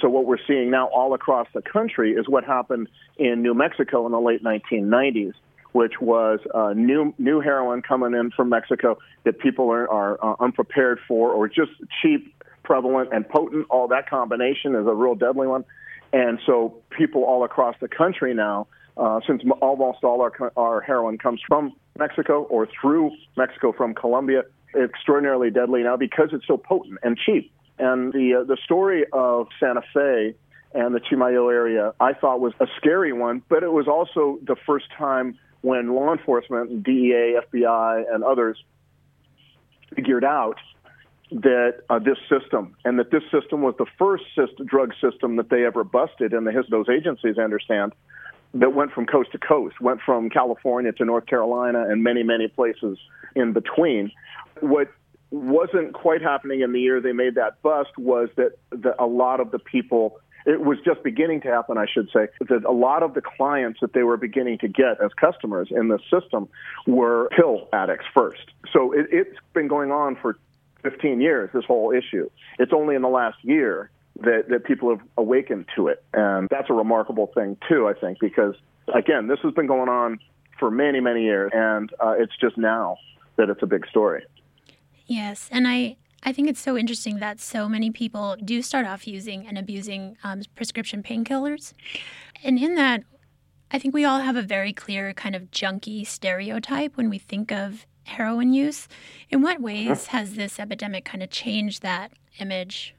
So 0.01 0.09
what 0.09 0.25
we're 0.25 0.37
seeing 0.47 0.69
now 0.69 0.87
all 0.87 1.13
across 1.13 1.47
the 1.53 1.61
country 1.61 2.13
is 2.13 2.27
what 2.27 2.43
happened 2.43 2.87
in 3.17 3.41
New 3.41 3.53
Mexico 3.53 4.05
in 4.05 4.11
the 4.11 4.19
late 4.19 4.43
1990s, 4.43 5.33
which 5.71 5.93
was 6.01 6.39
uh, 6.53 6.73
new 6.73 7.13
new 7.17 7.39
heroin 7.39 7.81
coming 7.81 8.13
in 8.13 8.31
from 8.31 8.49
Mexico 8.49 8.97
that 9.23 9.39
people 9.39 9.69
are, 9.71 9.89
are 9.89 10.23
uh, 10.23 10.35
unprepared 10.39 10.99
for, 11.07 11.31
or 11.31 11.47
just 11.47 11.71
cheap, 12.01 12.33
prevalent, 12.63 13.09
and 13.13 13.27
potent. 13.27 13.65
All 13.69 13.87
that 13.89 14.09
combination 14.09 14.75
is 14.75 14.87
a 14.87 14.93
real 14.93 15.15
deadly 15.15 15.47
one. 15.47 15.65
And 16.11 16.39
so 16.45 16.81
people 16.89 17.23
all 17.23 17.43
across 17.43 17.75
the 17.81 17.87
country 17.87 18.33
now, 18.33 18.67
uh, 18.97 19.19
since 19.27 19.43
almost 19.61 20.03
all 20.03 20.21
our, 20.21 20.51
our 20.57 20.81
heroin 20.81 21.17
comes 21.17 21.39
from 21.47 21.73
Mexico 21.97 22.43
or 22.43 22.67
through 22.81 23.11
Mexico 23.37 23.71
from 23.71 23.93
Colombia, 23.93 24.43
extraordinarily 24.75 25.51
deadly 25.51 25.83
now 25.83 25.97
because 25.97 26.29
it's 26.31 26.47
so 26.47 26.57
potent 26.57 26.99
and 27.03 27.17
cheap. 27.17 27.51
And 27.79 28.11
the 28.13 28.41
uh, 28.41 28.43
the 28.43 28.57
story 28.63 29.05
of 29.11 29.47
Santa 29.59 29.81
Fe 29.93 30.35
and 30.73 30.93
the 30.93 30.99
Chimayo 30.99 31.51
area, 31.51 31.93
I 31.99 32.13
thought 32.13 32.39
was 32.39 32.53
a 32.59 32.67
scary 32.77 33.13
one, 33.13 33.41
but 33.49 33.63
it 33.63 33.71
was 33.71 33.87
also 33.87 34.37
the 34.43 34.55
first 34.67 34.85
time 34.97 35.37
when 35.61 35.93
law 35.95 36.13
enforcement, 36.13 36.83
DEA, 36.83 37.39
FBI, 37.51 38.13
and 38.13 38.23
others 38.23 38.63
figured 39.95 40.23
out 40.23 40.57
that 41.31 41.81
uh, 41.89 41.99
this 41.99 42.17
system 42.27 42.75
and 42.85 42.97
that 42.99 43.11
this 43.11 43.23
system 43.31 43.61
was 43.61 43.75
the 43.77 43.85
first 43.97 44.23
system, 44.35 44.65
drug 44.65 44.93
system 45.01 45.35
that 45.35 45.49
they 45.49 45.65
ever 45.65 45.83
busted 45.83 46.33
in 46.33 46.43
the 46.43 46.51
his, 46.51 46.65
those 46.69 46.89
agencies, 46.89 47.35
I 47.37 47.43
understand, 47.43 47.93
that 48.55 48.73
went 48.73 48.91
from 48.91 49.05
coast 49.05 49.31
to 49.33 49.37
coast, 49.37 49.79
went 49.79 50.01
from 50.01 50.29
California 50.29 50.91
to 50.93 51.05
North 51.05 51.27
Carolina 51.27 51.85
and 51.87 52.03
many, 52.03 52.23
many 52.23 52.47
places 52.47 52.97
in 53.35 53.53
between. 53.53 54.11
What 54.59 54.91
wasn't 55.31 55.93
quite 55.93 56.21
happening 56.21 56.61
in 56.61 56.71
the 56.71 56.79
year 56.79 57.01
they 57.01 57.11
made 57.11 57.35
that 57.35 57.61
bust 57.61 57.97
was 57.97 58.29
that 58.35 58.53
the, 58.71 58.95
a 59.01 59.05
lot 59.05 59.39
of 59.39 59.51
the 59.51 59.59
people 59.59 60.19
it 60.45 60.61
was 60.61 60.77
just 60.83 61.03
beginning 61.03 61.41
to 61.41 61.47
happen, 61.49 61.77
I 61.77 61.85
should 61.85 62.09
say, 62.13 62.27
that 62.39 62.63
a 62.63 62.71
lot 62.71 63.03
of 63.03 63.13
the 63.13 63.21
clients 63.21 63.81
that 63.81 63.93
they 63.93 64.03
were 64.03 64.17
beginning 64.17 64.57
to 64.59 64.67
get 64.67 65.01
as 65.03 65.11
customers 65.13 65.67
in 65.69 65.89
the 65.89 65.99
system 66.09 66.47
were 66.87 67.29
pill 67.35 67.67
addicts 67.73 68.05
first. 68.13 68.45
So 68.71 68.93
it, 68.93 69.07
it's 69.11 69.37
been 69.53 69.67
going 69.67 69.91
on 69.91 70.15
for 70.15 70.37
15 70.83 71.19
years, 71.19 71.49
this 71.53 71.65
whole 71.65 71.91
issue. 71.91 72.29
It's 72.57 72.71
only 72.73 72.95
in 72.95 73.01
the 73.01 73.09
last 73.09 73.37
year 73.43 73.91
that, 74.21 74.45
that 74.49 74.63
people 74.63 74.89
have 74.89 75.05
awakened 75.17 75.65
to 75.75 75.87
it. 75.87 76.03
And 76.13 76.47
that's 76.49 76.69
a 76.69 76.73
remarkable 76.73 77.27
thing, 77.27 77.57
too, 77.67 77.87
I 77.87 77.93
think, 77.93 78.19
because, 78.19 78.55
again, 78.93 79.27
this 79.27 79.39
has 79.43 79.53
been 79.53 79.67
going 79.67 79.89
on 79.89 80.19
for 80.57 80.71
many, 80.71 80.99
many 80.99 81.23
years, 81.23 81.51
and 81.53 81.91
uh, 81.99 82.15
it's 82.17 82.33
just 82.39 82.57
now 82.57 82.97
that 83.37 83.49
it's 83.49 83.63
a 83.63 83.67
big 83.67 83.87
story. 83.87 84.23
Yes, 85.09 85.49
and 85.51 85.67
I, 85.67 85.97
I 86.21 86.31
think 86.31 86.49
it's 86.49 86.61
so 86.61 86.77
interesting 86.77 87.17
that 87.17 87.39
so 87.39 87.67
many 87.67 87.89
people 87.89 88.37
do 88.45 88.61
start 88.61 88.85
off 88.85 89.07
using 89.07 89.47
and 89.47 89.57
abusing 89.57 90.17
um, 90.23 90.43
prescription 90.55 91.01
painkillers. 91.01 91.73
And 92.43 92.59
in 92.59 92.75
that, 92.75 93.03
I 93.71 93.79
think 93.79 93.95
we 93.95 94.05
all 94.05 94.19
have 94.19 94.35
a 94.35 94.43
very 94.43 94.71
clear 94.71 95.11
kind 95.15 95.35
of 95.35 95.49
junky 95.49 96.05
stereotype 96.05 96.95
when 96.95 97.09
we 97.09 97.17
think 97.17 97.51
of 97.51 97.87
heroin 98.03 98.53
use. 98.53 98.87
In 99.31 99.41
what 99.41 99.59
ways 99.59 100.07
has 100.07 100.35
this 100.35 100.59
epidemic 100.59 101.05
kind 101.05 101.23
of 101.23 101.31
changed 101.31 101.81
that 101.81 102.11
image? 102.37 102.93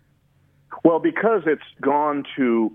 Well, 0.84 0.98
because 0.98 1.42
it's 1.46 1.62
gone 1.80 2.24
to, 2.34 2.72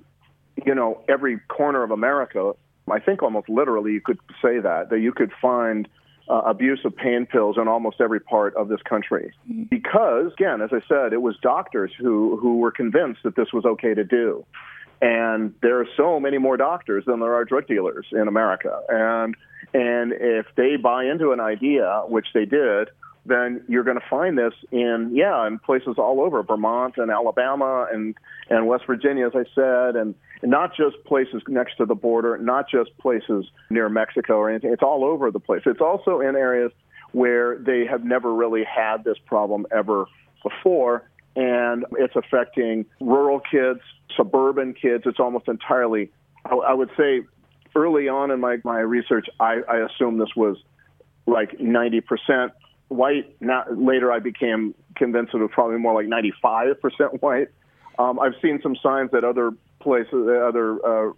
you 0.65 0.74
know, 0.74 1.04
every 1.10 1.39
corner 1.50 1.84
of 1.84 1.92
America, 1.92 2.54
I 2.89 3.00
think 3.00 3.22
almost 3.22 3.50
literally 3.50 3.92
you 3.92 4.01
could 4.01 4.20
say 4.42 4.60
that, 4.60 4.89
that 4.92 5.00
you 5.00 5.12
could 5.12 5.34
find 5.42 5.89
uh, 6.29 6.41
abuse 6.46 6.79
of 6.86 6.96
pain 6.96 7.25
pills 7.25 7.58
in 7.60 7.67
almost 7.67 8.01
every 8.01 8.20
part 8.20 8.55
of 8.55 8.67
this 8.67 8.82
country. 8.88 9.34
Mm-hmm. 9.50 9.63
Because, 9.63 10.32
again, 10.34 10.62
as 10.62 10.72
I 10.72 10.82
said, 10.88 11.13
it 11.13 11.22
was 11.22 11.36
doctors 11.41 11.91
who, 11.98 12.38
who 12.38 12.58
were 12.58 12.72
convinced 12.72 13.22
that 13.24 13.36
this 13.36 13.53
was 13.53 13.65
okay 13.65 13.94
to 13.94 14.03
do. 14.03 14.46
And 15.01 15.53
there 15.62 15.79
are 15.79 15.88
so 15.98 16.20
many 16.20 16.38
more 16.38 16.58
doctors 16.58 17.03
than 17.05 17.20
there 17.20 17.34
are 17.36 17.46
drug 17.46 17.67
dealers 17.67 18.08
in 18.12 18.27
America. 18.27 18.79
And, 18.89 19.36
and 19.74 20.13
if 20.13 20.48
they 20.55 20.77
buy 20.77 21.05
into 21.05 21.32
an 21.32 21.39
idea, 21.39 22.03
which 22.08 22.27
they 22.34 22.46
did, 22.46 22.89
then 23.25 23.63
you're 23.67 23.84
going 23.84 24.00
to 24.00 24.05
find 24.10 24.38
this 24.38 24.53
in 24.72 25.12
yeah 25.13 25.48
in 25.48 25.60
places 25.60 25.96
all 25.98 26.22
over 26.22 26.44
Vermont 26.44 26.96
and 26.98 27.10
Alabama 27.10 27.88
and 27.91 28.15
and 28.50 28.67
West 28.67 28.86
Virginia 28.86 29.25
as 29.25 29.34
I 29.36 29.46
said 29.55 29.96
and 29.96 30.13
not 30.49 30.75
just 30.75 30.95
places 31.05 31.41
next 31.47 31.77
to 31.77 31.85
the 31.85 31.95
border 31.95 32.37
not 32.37 32.69
just 32.69 32.95
places 32.97 33.45
near 33.69 33.89
Mexico 33.89 34.35
or 34.35 34.49
anything 34.49 34.71
it's 34.71 34.83
all 34.83 35.03
over 35.03 35.31
the 35.31 35.39
place 35.39 35.61
it's 35.65 35.81
also 35.81 36.19
in 36.19 36.35
areas 36.35 36.71
where 37.11 37.57
they 37.57 37.85
have 37.85 38.03
never 38.03 38.33
really 38.33 38.63
had 38.63 39.03
this 39.03 39.17
problem 39.25 39.65
ever 39.71 40.05
before 40.43 41.09
and 41.35 41.85
it's 41.97 42.15
affecting 42.15 42.85
rural 42.99 43.39
kids 43.39 43.79
suburban 44.15 44.73
kids 44.73 45.03
it's 45.05 45.19
almost 45.19 45.47
entirely 45.47 46.09
I, 46.45 46.73
would 46.73 46.91
say 46.95 47.21
early 47.75 48.07
on 48.07 48.29
in 48.29 48.39
my 48.39 48.57
my 48.63 48.79
research 48.79 49.27
I, 49.39 49.61
I 49.67 49.77
assumed 49.85 50.21
this 50.21 50.35
was 50.35 50.57
like 51.25 51.57
90% 51.57 52.51
white. 52.87 53.35
Now, 53.41 53.65
later, 53.71 54.11
I 54.11 54.19
became 54.19 54.75
convinced 54.95 55.33
it 55.33 55.37
was 55.37 55.49
probably 55.53 55.77
more 55.77 55.93
like 55.93 56.07
95% 56.07 57.21
white. 57.21 57.49
Um, 57.97 58.19
I've 58.19 58.35
seen 58.41 58.59
some 58.61 58.75
signs 58.81 59.11
that 59.11 59.23
other 59.23 59.51
places, 59.86 60.27
other 60.50 60.68
uh, 60.86 61.13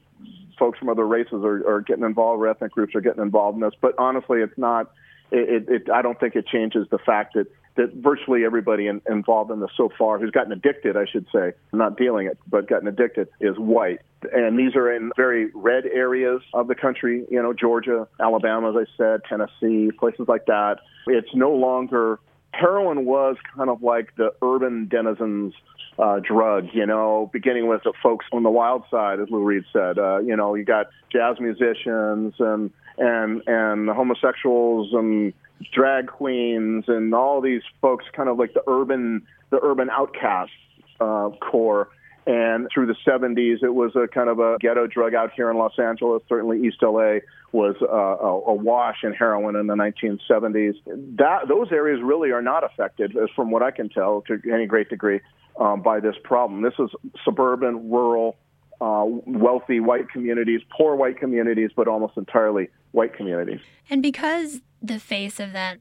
folks 0.60 0.78
from 0.78 0.90
other 0.90 1.08
races 1.08 1.42
are, 1.44 1.68
are 1.68 1.82
getting 1.82 2.04
involved, 2.04 2.42
or 2.42 2.48
ethnic 2.48 2.72
groups 2.72 2.94
are 2.94 3.02
getting 3.02 3.24
involved 3.24 3.56
in 3.56 3.62
this. 3.62 3.74
But 3.82 3.96
honestly, 3.98 4.40
it's 4.42 4.58
not. 4.58 4.92
It, 5.32 5.68
it, 5.68 5.90
I 5.90 6.02
don't 6.02 6.18
think 6.20 6.36
it 6.36 6.46
changes 6.48 6.88
the 6.90 7.00
fact 7.00 7.34
that 7.34 7.48
that 7.78 7.94
virtually 7.94 8.44
everybody 8.44 8.88
in, 8.88 9.02
involved 9.10 9.52
in 9.52 9.60
this 9.60 9.70
so 9.78 9.90
far 9.98 10.20
who's 10.20 10.32
gotten 10.32 10.52
addicted, 10.52 10.98
I 10.98 11.06
should 11.06 11.28
say, 11.34 11.54
not 11.72 11.96
dealing 11.98 12.28
it, 12.28 12.38
but 12.48 12.68
gotten 12.68 12.88
addicted, 12.88 13.28
is 13.40 13.56
white. 13.58 14.02
And 14.34 14.58
these 14.58 14.76
are 14.76 14.92
in 14.92 15.12
very 15.16 15.52
red 15.54 15.86
areas 15.86 16.42
of 16.54 16.68
the 16.68 16.76
country, 16.76 17.26
you 17.30 17.42
know, 17.42 17.54
Georgia, 17.54 18.08
Alabama, 18.20 18.72
as 18.72 18.88
I 18.88 18.98
said, 18.98 19.22
Tennessee, 19.30 19.92
places 19.98 20.28
like 20.28 20.48
that. 20.48 20.80
It's 21.06 21.34
no 21.34 21.52
longer, 21.52 22.20
heroin 22.52 23.06
was 23.06 23.36
kind 23.56 23.70
of 23.70 23.84
like 23.84 24.16
the 24.16 24.34
urban 24.42 24.88
denizens 24.88 25.54
uh, 26.00 26.20
drug, 26.20 26.68
you 26.74 26.86
know, 26.86 27.30
beginning 27.34 27.68
with 27.68 27.84
the 27.84 27.94
folks 28.04 28.26
on 28.32 28.44
the 28.44 28.50
wild 28.50 28.84
side, 28.90 29.20
as 29.20 29.30
Lou 29.30 29.44
Reed 29.44 29.64
said. 29.74 29.98
Uh, 29.98 30.20
you 30.20 30.36
know, 30.36 30.56
you 30.56 30.64
got 30.64 30.88
jazz 31.12 31.38
musicians 31.40 32.36
and 32.40 32.72
and 32.98 33.42
and 33.48 33.90
homosexuals 33.90 34.94
and 34.94 35.34
drag 35.74 36.08
queens 36.08 36.86
and 36.88 37.14
all 37.14 37.42
these 37.42 37.64
folks, 37.82 38.06
kind 38.14 38.30
of 38.30 38.38
like 38.38 38.54
the 38.54 38.64
urban 38.68 39.26
the 39.50 39.60
urban 39.62 39.90
outcast 39.90 40.52
uh, 41.00 41.30
core. 41.42 41.90
And 42.28 42.68
through 42.74 42.88
the 42.88 42.96
70s, 43.08 43.64
it 43.64 43.74
was 43.74 43.96
a 43.96 44.06
kind 44.06 44.28
of 44.28 44.40
a 44.40 44.58
ghetto 44.60 44.86
drug 44.86 45.14
out 45.14 45.32
here 45.34 45.50
in 45.50 45.58
Los 45.58 45.80
Angeles. 45.80 46.22
Certainly, 46.28 46.68
East 46.68 46.80
LA 46.82 47.20
was 47.54 47.76
uh, 47.82 47.88
a, 47.88 48.54
wash 48.54 48.98
in 49.04 49.14
heroin 49.14 49.56
in 49.56 49.68
the 49.68 49.76
1970s. 49.76 50.74
That 51.18 51.48
those 51.48 51.72
areas 51.72 52.02
really 52.04 52.32
are 52.32 52.42
not 52.42 52.66
affected, 52.66 53.16
as 53.16 53.30
from 53.34 53.50
what 53.50 53.64
I 53.64 53.72
can 53.72 53.88
tell, 53.88 54.24
to 54.28 54.42
any 54.54 54.66
great 54.66 54.90
degree, 54.90 55.22
um, 55.58 55.82
by 55.82 56.02
this 56.02 56.16
problem. 56.22 56.64
This 56.64 56.74
is 56.80 56.90
suburban, 57.24 57.90
rural, 57.90 58.36
uh, 58.82 59.06
wealthy 59.26 59.80
white 59.80 60.10
communities, 60.10 60.60
poor 60.76 60.98
white 60.98 61.18
communities, 61.18 61.70
but 61.78 61.88
almost 61.88 62.18
entirely 62.18 62.68
white 62.92 63.16
communities. 63.16 63.62
And 63.90 64.04
because 64.04 64.60
the 64.82 65.00
face 65.00 65.40
of 65.40 65.54
that 65.54 65.78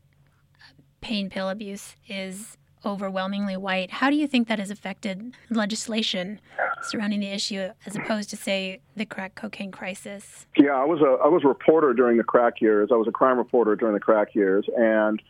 pain 1.00 1.28
pill 1.28 1.50
abuse 1.50 1.96
is 2.08 2.56
overwhelmingly 2.84 3.56
white, 3.56 3.90
how 3.90 4.10
do 4.10 4.16
you 4.16 4.26
think 4.26 4.48
that 4.48 4.58
has 4.58 4.70
affected 4.70 5.34
legislation 5.50 6.40
surrounding 6.82 7.20
the 7.20 7.28
issue 7.28 7.70
as 7.84 7.96
opposed 7.96 8.30
to, 8.30 8.36
say, 8.36 8.80
the 8.94 9.04
crack 9.06 9.34
cocaine 9.34 9.72
crisis? 9.72 10.46
Yeah, 10.56 10.72
I 10.72 10.84
was 10.84 11.00
a 11.00 11.22
I 11.24 11.28
was 11.28 11.42
a 11.44 11.48
reporter 11.48 11.92
during 11.94 12.16
the 12.16 12.24
crack 12.24 12.60
years. 12.60 12.90
I 12.92 12.96
was 12.96 13.08
a 13.08 13.12
crime 13.12 13.38
reporter 13.38 13.76
during 13.76 13.94
the 13.94 14.00
crack 14.00 14.34
years, 14.34 14.66
and 14.76 15.20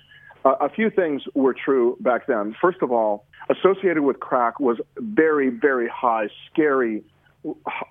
a 0.44 0.68
few 0.68 0.90
things 0.90 1.22
were 1.34 1.54
true 1.54 1.96
back 2.00 2.26
then. 2.26 2.54
First 2.60 2.78
of 2.82 2.92
all, 2.92 3.24
associated 3.50 4.02
with 4.02 4.20
crack 4.20 4.60
was 4.60 4.78
very, 4.98 5.48
very 5.48 5.88
high, 5.88 6.28
scary 6.50 7.02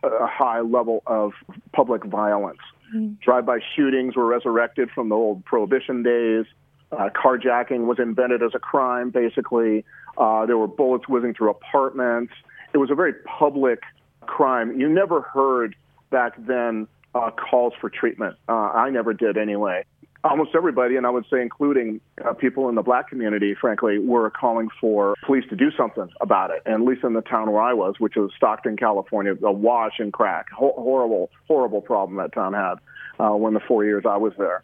a 0.04 0.28
high 0.28 0.62
level 0.62 1.02
of 1.08 1.32
public 1.74 2.04
violence. 2.06 2.60
Mm-hmm. 2.94 3.14
Drive-by 3.24 3.60
shootings 3.76 4.16
were 4.16 4.26
resurrected 4.26 4.90
from 4.92 5.10
the 5.10 5.16
old 5.16 5.44
prohibition 5.46 6.04
days. 6.04 6.46
Uh, 6.92 7.10
carjacking 7.10 7.86
was 7.86 7.98
invented 8.00 8.42
as 8.42 8.52
a 8.54 8.60
crime, 8.60 9.10
basically. 9.10 9.84
Uh, 10.18 10.46
there 10.46 10.58
were 10.58 10.68
bullets 10.68 11.08
whizzing 11.08 11.34
through 11.34 11.50
apartments. 11.50 12.34
It 12.74 12.78
was 12.78 12.90
a 12.92 12.96
very 12.96 13.14
public 13.14 13.82
crime. 14.22 14.80
You 14.80 14.88
never 14.90 15.22
heard 15.22 15.76
back 16.10 16.34
then 16.38 16.88
uh, 17.14 17.32
calls 17.32 17.74
for 17.80 17.90
treatment. 17.90 18.38
Uh, 18.48 18.54
I 18.54 18.90
never 18.90 19.14
did 19.14 19.38
anyway 19.38 19.84
almost 20.26 20.56
everybody, 20.56 20.96
and 20.96 21.06
I 21.06 21.10
would 21.10 21.26
say 21.32 21.42
including 21.42 22.02
uh, 22.24 22.34
people 22.34 22.70
in 22.70 22.76
the 22.76 22.82
black 22.82 23.10
community, 23.10 23.56
frankly, 23.60 24.00
were 24.00 24.30
calling 24.30 24.70
for 24.82 25.16
police 25.26 25.46
to 25.50 25.56
do 25.56 25.72
something 25.78 26.10
about 26.22 26.52
it. 26.52 26.62
And 26.66 26.76
at 26.76 26.82
least 26.82 27.04
in 27.04 27.14
the 27.14 27.22
town 27.22 27.52
where 27.52 27.62
I 27.62 27.74
was, 27.74 27.96
which 28.00 28.16
was 28.16 28.32
Stockton, 28.36 28.78
California, 28.78 29.36
a 29.44 29.52
wash 29.52 30.00
and 30.00 30.12
crack, 30.12 30.50
Ho- 30.52 30.74
horrible, 30.76 31.30
horrible 31.48 31.82
problem 31.82 32.18
that 32.18 32.34
town 32.34 32.54
had 32.54 32.76
uh, 33.20 33.36
when 33.36 33.54
the 33.54 33.60
four 33.60 33.86
years 33.86 34.04
I 34.08 34.18
was 34.18 34.34
there. 34.38 34.64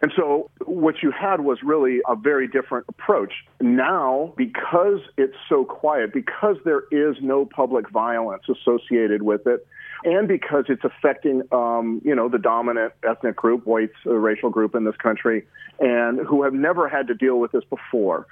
And 0.00 0.12
so 0.16 0.50
what 0.64 1.02
you 1.02 1.10
had 1.10 1.40
was 1.40 1.58
really 1.62 2.00
a 2.06 2.14
very 2.14 2.46
different 2.46 2.86
approach. 2.88 3.32
Now, 3.60 4.32
because 4.36 5.00
it's 5.16 5.36
so 5.48 5.64
quiet, 5.64 6.12
because 6.12 6.56
there 6.64 6.82
is 6.92 7.16
no 7.20 7.44
public 7.44 7.90
violence 7.90 8.44
associated 8.48 9.22
with 9.22 9.46
it, 9.46 9.66
and 10.04 10.28
because 10.28 10.66
it's 10.68 10.84
affecting, 10.84 11.42
um, 11.50 12.00
you 12.04 12.14
know, 12.14 12.28
the 12.28 12.38
dominant 12.38 12.92
ethnic 13.02 13.34
group, 13.34 13.66
whites, 13.66 13.96
uh, 14.06 14.14
racial 14.14 14.50
group 14.50 14.76
in 14.76 14.84
this 14.84 14.96
country, 14.96 15.44
and 15.80 16.20
who 16.20 16.44
have 16.44 16.54
never 16.54 16.88
had 16.88 17.08
to 17.08 17.14
deal 17.14 17.40
with 17.40 17.50
this 17.50 17.64
before 17.64 18.26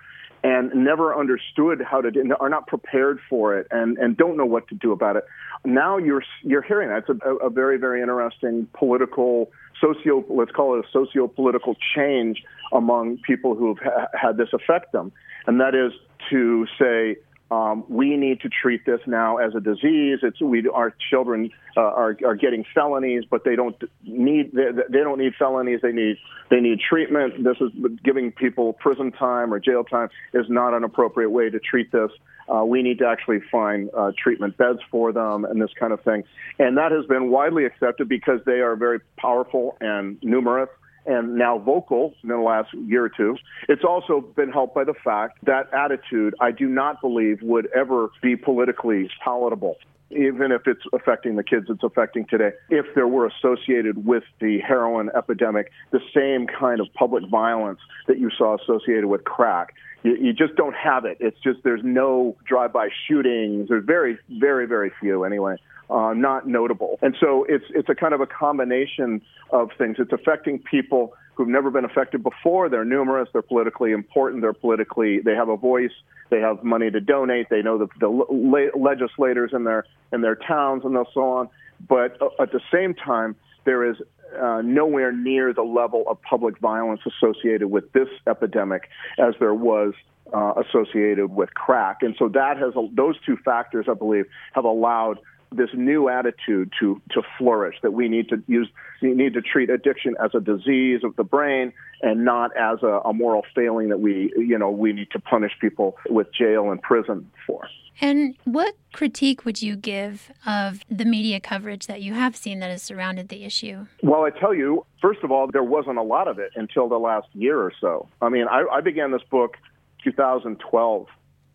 and 0.47 0.73
never 0.73 1.19
understood 1.19 1.83
how 1.83 2.00
to 2.00 2.12
do, 2.12 2.23
are 2.38 2.49
not 2.49 2.69
prepared 2.69 3.19
for 3.29 3.59
it 3.59 3.67
and, 3.73 3.99
and 3.99 4.17
don't 4.17 4.37
know 4.37 4.47
what 4.47 4.69
to 4.69 4.76
do 4.76 4.93
about 4.93 5.17
it. 5.17 5.25
Now 5.65 5.99
you're 5.99 6.23
you're 6.45 6.62
hearing 6.62 6.88
that. 6.88 7.05
It's 7.09 7.21
a, 7.25 7.35
a 7.47 7.50
very 7.50 7.79
very 7.79 8.00
interesting 8.00 8.69
political 8.73 9.50
socio 9.81 10.25
let's 10.31 10.53
call 10.53 10.79
it 10.79 10.85
a 10.85 10.88
socio 10.93 11.26
political 11.26 11.75
change 11.95 12.45
among 12.73 13.19
people 13.26 13.57
who 13.57 13.75
have 13.75 13.79
ha- 13.83 14.07
had 14.15 14.37
this 14.37 14.49
affect 14.53 14.93
them, 14.93 15.11
and 15.49 15.61
that 15.61 15.75
is 15.75 15.93
to 16.31 16.67
say 16.79 17.17
um, 17.50 17.85
we 17.88 18.17
need 18.17 18.41
to 18.41 18.49
treat 18.49 18.85
this 18.85 19.00
now 19.07 19.37
as 19.37 19.55
a 19.55 19.61
disease. 19.61 20.19
It's 20.23 20.41
we 20.41 20.69
our 20.69 20.95
children 21.11 21.50
uh, 21.76 21.81
are 21.81 22.17
are 22.25 22.35
getting 22.35 22.65
felonies, 22.75 23.25
but 23.31 23.45
they 23.45 23.55
don't 23.55 23.81
need 24.05 24.53
they, 24.53 24.71
they 24.88 24.99
don't 24.99 25.19
need 25.19 25.35
felonies. 25.38 25.81
They 25.81 25.93
need 25.93 26.17
they 26.50 26.61
need 26.61 26.81
treatment. 26.81 27.45
This 27.45 27.57
is 27.61 27.71
giving 28.03 28.33
people 28.33 28.73
prison 28.73 29.12
time 29.12 29.55
or 29.55 29.61
jail 29.61 29.85
time 29.85 30.09
is 30.35 30.47
not 30.49 30.75
an 30.75 30.83
appropriate 30.83 31.31
way 31.31 31.49
to 31.49 31.61
treat 31.61 31.93
this. 31.93 32.11
Uh, 32.53 32.65
we 32.65 32.83
need 32.83 32.99
to 32.99 33.07
actually 33.07 33.41
find 33.50 33.91
uh, 33.97 34.12
treatment 34.17 34.57
beds 34.57 34.79
for 34.91 35.12
them 35.12 35.45
and 35.45 35.61
this 35.61 35.71
kind 35.79 35.93
of 35.93 36.00
thing. 36.03 36.23
And 36.59 36.79
that 36.79 36.93
has 36.93 37.05
been 37.07 37.31
widely 37.31 37.65
accepted 37.65 38.09
because 38.09 38.41
they 38.47 38.61
are 38.61 38.76
very 38.76 39.00
powerful 39.17 39.76
and 39.81 40.17
numerous 40.23 40.69
and 41.07 41.37
now 41.37 41.59
vocal 41.59 42.15
in 42.23 42.29
the 42.29 42.39
last 42.39 42.73
year 42.75 43.05
or 43.05 43.09
two. 43.09 43.37
It's 43.69 43.85
also 43.85 44.21
been 44.21 44.51
helped 44.51 44.75
by 44.75 44.85
the 44.85 44.95
fact 44.95 45.45
that 45.45 45.73
attitude, 45.73 46.35
I 46.41 46.51
do 46.51 46.67
not 46.67 47.01
believe, 47.01 47.43
would 47.43 47.69
ever 47.75 48.11
be 48.23 48.37
politically 48.37 49.11
palatable. 49.23 49.77
Even 50.11 50.53
if 50.53 50.67
it's 50.67 50.83
affecting 50.93 51.35
the 51.35 51.43
kids 51.43 51.67
it's 51.69 51.83
affecting 51.83 52.27
today, 52.27 52.51
if 52.71 52.87
there 52.95 53.09
were 53.09 53.27
associated 53.27 54.07
with 54.07 54.23
the 54.41 54.61
heroin 54.61 55.11
epidemic 55.17 55.73
the 55.91 56.01
same 56.15 56.47
kind 56.47 56.81
of 56.81 56.87
public 56.95 57.25
violence 57.29 57.81
that 58.07 58.19
you 58.19 58.31
saw 58.31 58.57
associated 58.57 59.07
with 59.07 59.25
crack, 59.25 59.75
You, 60.05 60.15
you 60.17 60.33
just 60.33 60.55
don't 60.55 60.77
have 60.77 61.05
it. 61.05 61.17
It's 61.19 61.41
just 61.41 61.65
there's 61.65 61.83
no 61.83 62.37
drive-by 62.47 62.91
shootings. 63.09 63.69
There's 63.69 63.85
very, 63.85 64.19
very, 64.29 64.67
very 64.67 64.93
few 65.01 65.25
anyway. 65.25 65.57
Uh, 65.88 66.12
not 66.14 66.49
notable, 66.49 66.99
and 67.00 67.16
so 67.21 67.47
it's 67.49 67.64
it's 67.71 67.88
a 67.88 67.95
kind 67.95 68.12
of 68.12 68.21
a 68.21 68.26
combination 68.26 69.23
of 69.50 69.71
things. 69.78 69.97
It's 70.00 70.12
affecting 70.12 70.59
people 70.59 71.14
who've 71.35 71.47
never 71.47 71.71
been 71.71 71.85
affected 71.85 72.25
before. 72.25 72.69
They're 72.69 72.85
numerous. 72.85 73.28
They're 73.33 73.43
politically 73.43 73.93
important. 73.93 74.43
They're 74.43 74.52
politically. 74.52 75.21
They 75.21 75.35
have 75.35 75.49
a 75.49 75.57
voice. 75.57 75.93
They 76.31 76.40
have 76.40 76.64
money 76.64 76.90
to 76.90 77.00
donate. 77.00 77.50
They 77.50 77.62
know 77.62 77.78
the, 77.78 77.87
the 78.00 78.09
le- 78.09 78.76
legislators 78.76 79.52
in 79.52 79.62
their 79.62 79.85
in 80.12 80.23
their 80.23 80.35
towns 80.35 80.85
and 80.85 80.97
so 81.14 81.21
on. 81.21 81.49
But 81.88 82.21
uh, 82.21 82.31
at 82.40 82.50
the 82.52 82.61
same 82.73 82.95
time, 82.95 83.37
there 83.64 83.88
is 83.88 83.97
uh, 84.40 84.62
nowhere 84.64 85.12
near 85.12 85.52
the 85.52 85.62
level 85.62 86.05
of 86.09 86.21
public 86.23 86.59
violence 86.59 87.02
associated 87.07 87.69
with 87.69 87.93
this 87.93 88.09
epidemic 88.26 88.88
as 89.19 89.35
there 89.38 89.55
was 89.55 89.93
uh, 90.33 90.55
associated 90.64 91.28
with 91.28 91.55
crack. 91.55 91.99
And 92.00 92.16
so 92.19 92.28
that 92.31 92.57
has 92.57 92.75
those 92.93 93.16
two 93.25 93.37
factors, 93.45 93.87
I 93.88 93.95
believe, 93.95 94.26
have 94.52 94.64
allowed 94.64 95.19
this 95.53 95.71
new 95.75 96.09
attitude 96.09 96.73
to 96.79 97.00
to 97.11 97.23
flourish 97.38 97.76
that 97.83 97.93
we 97.93 98.09
need 98.09 98.29
to 98.29 98.43
use 98.47 98.69
we 99.03 99.15
need 99.15 99.35
to 99.35 99.43
treat 99.43 99.71
addiction 99.71 100.15
as 100.23 100.31
a 100.35 100.41
disease 100.41 101.03
of 101.05 101.15
the 101.17 101.25
brain 101.25 101.73
and 102.03 102.25
not 102.25 102.57
as 102.57 102.83
a, 102.83 103.00
a 103.05 103.12
moral 103.12 103.43
failing 103.55 103.88
that 103.88 104.00
we 104.00 104.33
you 104.37 104.59
know 104.59 104.71
we 104.71 104.93
need 104.93 105.11
to 105.11 105.19
punish 105.19 105.53
people 105.61 105.97
with 106.09 106.33
jail 106.33 106.71
and 106.71 106.83
prison 106.83 107.31
for. 107.47 107.69
And 108.00 108.37
what 108.45 108.75
critique 108.93 109.45
would 109.45 109.62
you 109.62 109.75
give 109.75 110.31
of 110.45 110.81
the 110.91 111.07
media 111.07 111.41
coverage 111.41 111.87
that 111.87 112.03
you 112.03 112.12
have 112.12 112.37
seen 112.37 112.61
that 112.61 112.71
has 112.71 112.83
surrounded 112.83 113.29
the 113.29 113.45
issue? 113.45 113.87
Well, 114.03 114.25
I 114.25 114.31
tell 114.31 114.55
you, 114.55 114.85
first 115.00 115.21
of 115.23 115.31
all, 115.31 115.50
there 115.50 115.62
wasn't 115.62 115.97
a 115.97 116.03
lot 116.03 116.29
of 116.29 116.38
it 116.38 116.53
until 116.57 116.88
the 116.88 116.99
last 116.99 117.29
year 117.33 117.59
or 117.59 117.73
so. 117.81 118.09
I 118.21 118.29
mean, 118.29 118.47
I, 118.49 118.65
I 118.71 118.81
began 118.83 119.12
this 119.12 119.23
book 119.31 119.57
2012, 120.05 121.07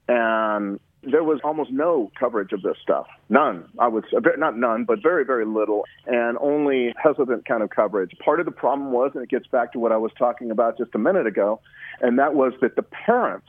and 0.07 0.79
there 1.03 1.24
was 1.24 1.39
almost 1.43 1.72
no 1.72 2.12
coverage 2.20 2.51
of 2.51 2.62
this 2.62 2.77
stuff. 2.81 3.08
None. 3.29 3.65
I 3.79 3.88
would 3.88 4.05
say, 4.12 4.17
not 4.38 4.58
none, 4.58 4.84
but 4.84 5.01
very, 5.01 5.25
very 5.25 5.46
little, 5.46 5.86
and 6.05 6.38
only 6.39 6.93
hesitant 7.01 7.46
kind 7.46 7.63
of 7.63 7.70
coverage. 7.72 8.12
Part 8.24 8.39
of 8.39 8.46
the 8.46 8.51
problem 8.51 8.91
was, 8.91 9.12
and 9.15 9.24
it 9.24 9.29
gets 9.29 9.48
back 9.48 9.74
to 9.74 9.79
what 9.79 9.91
I 9.91 9.98
was 9.98 10.12
talking 10.17 10.51
about 10.51 10.77
just 10.77 10.91
a 10.93 11.00
minute 11.00 11.25
ago, 11.25 11.60
and 12.01 12.20
that 12.20 12.36
was 12.36 12.53
that 12.62 12.75
the 12.75 12.84
parents 12.84 13.48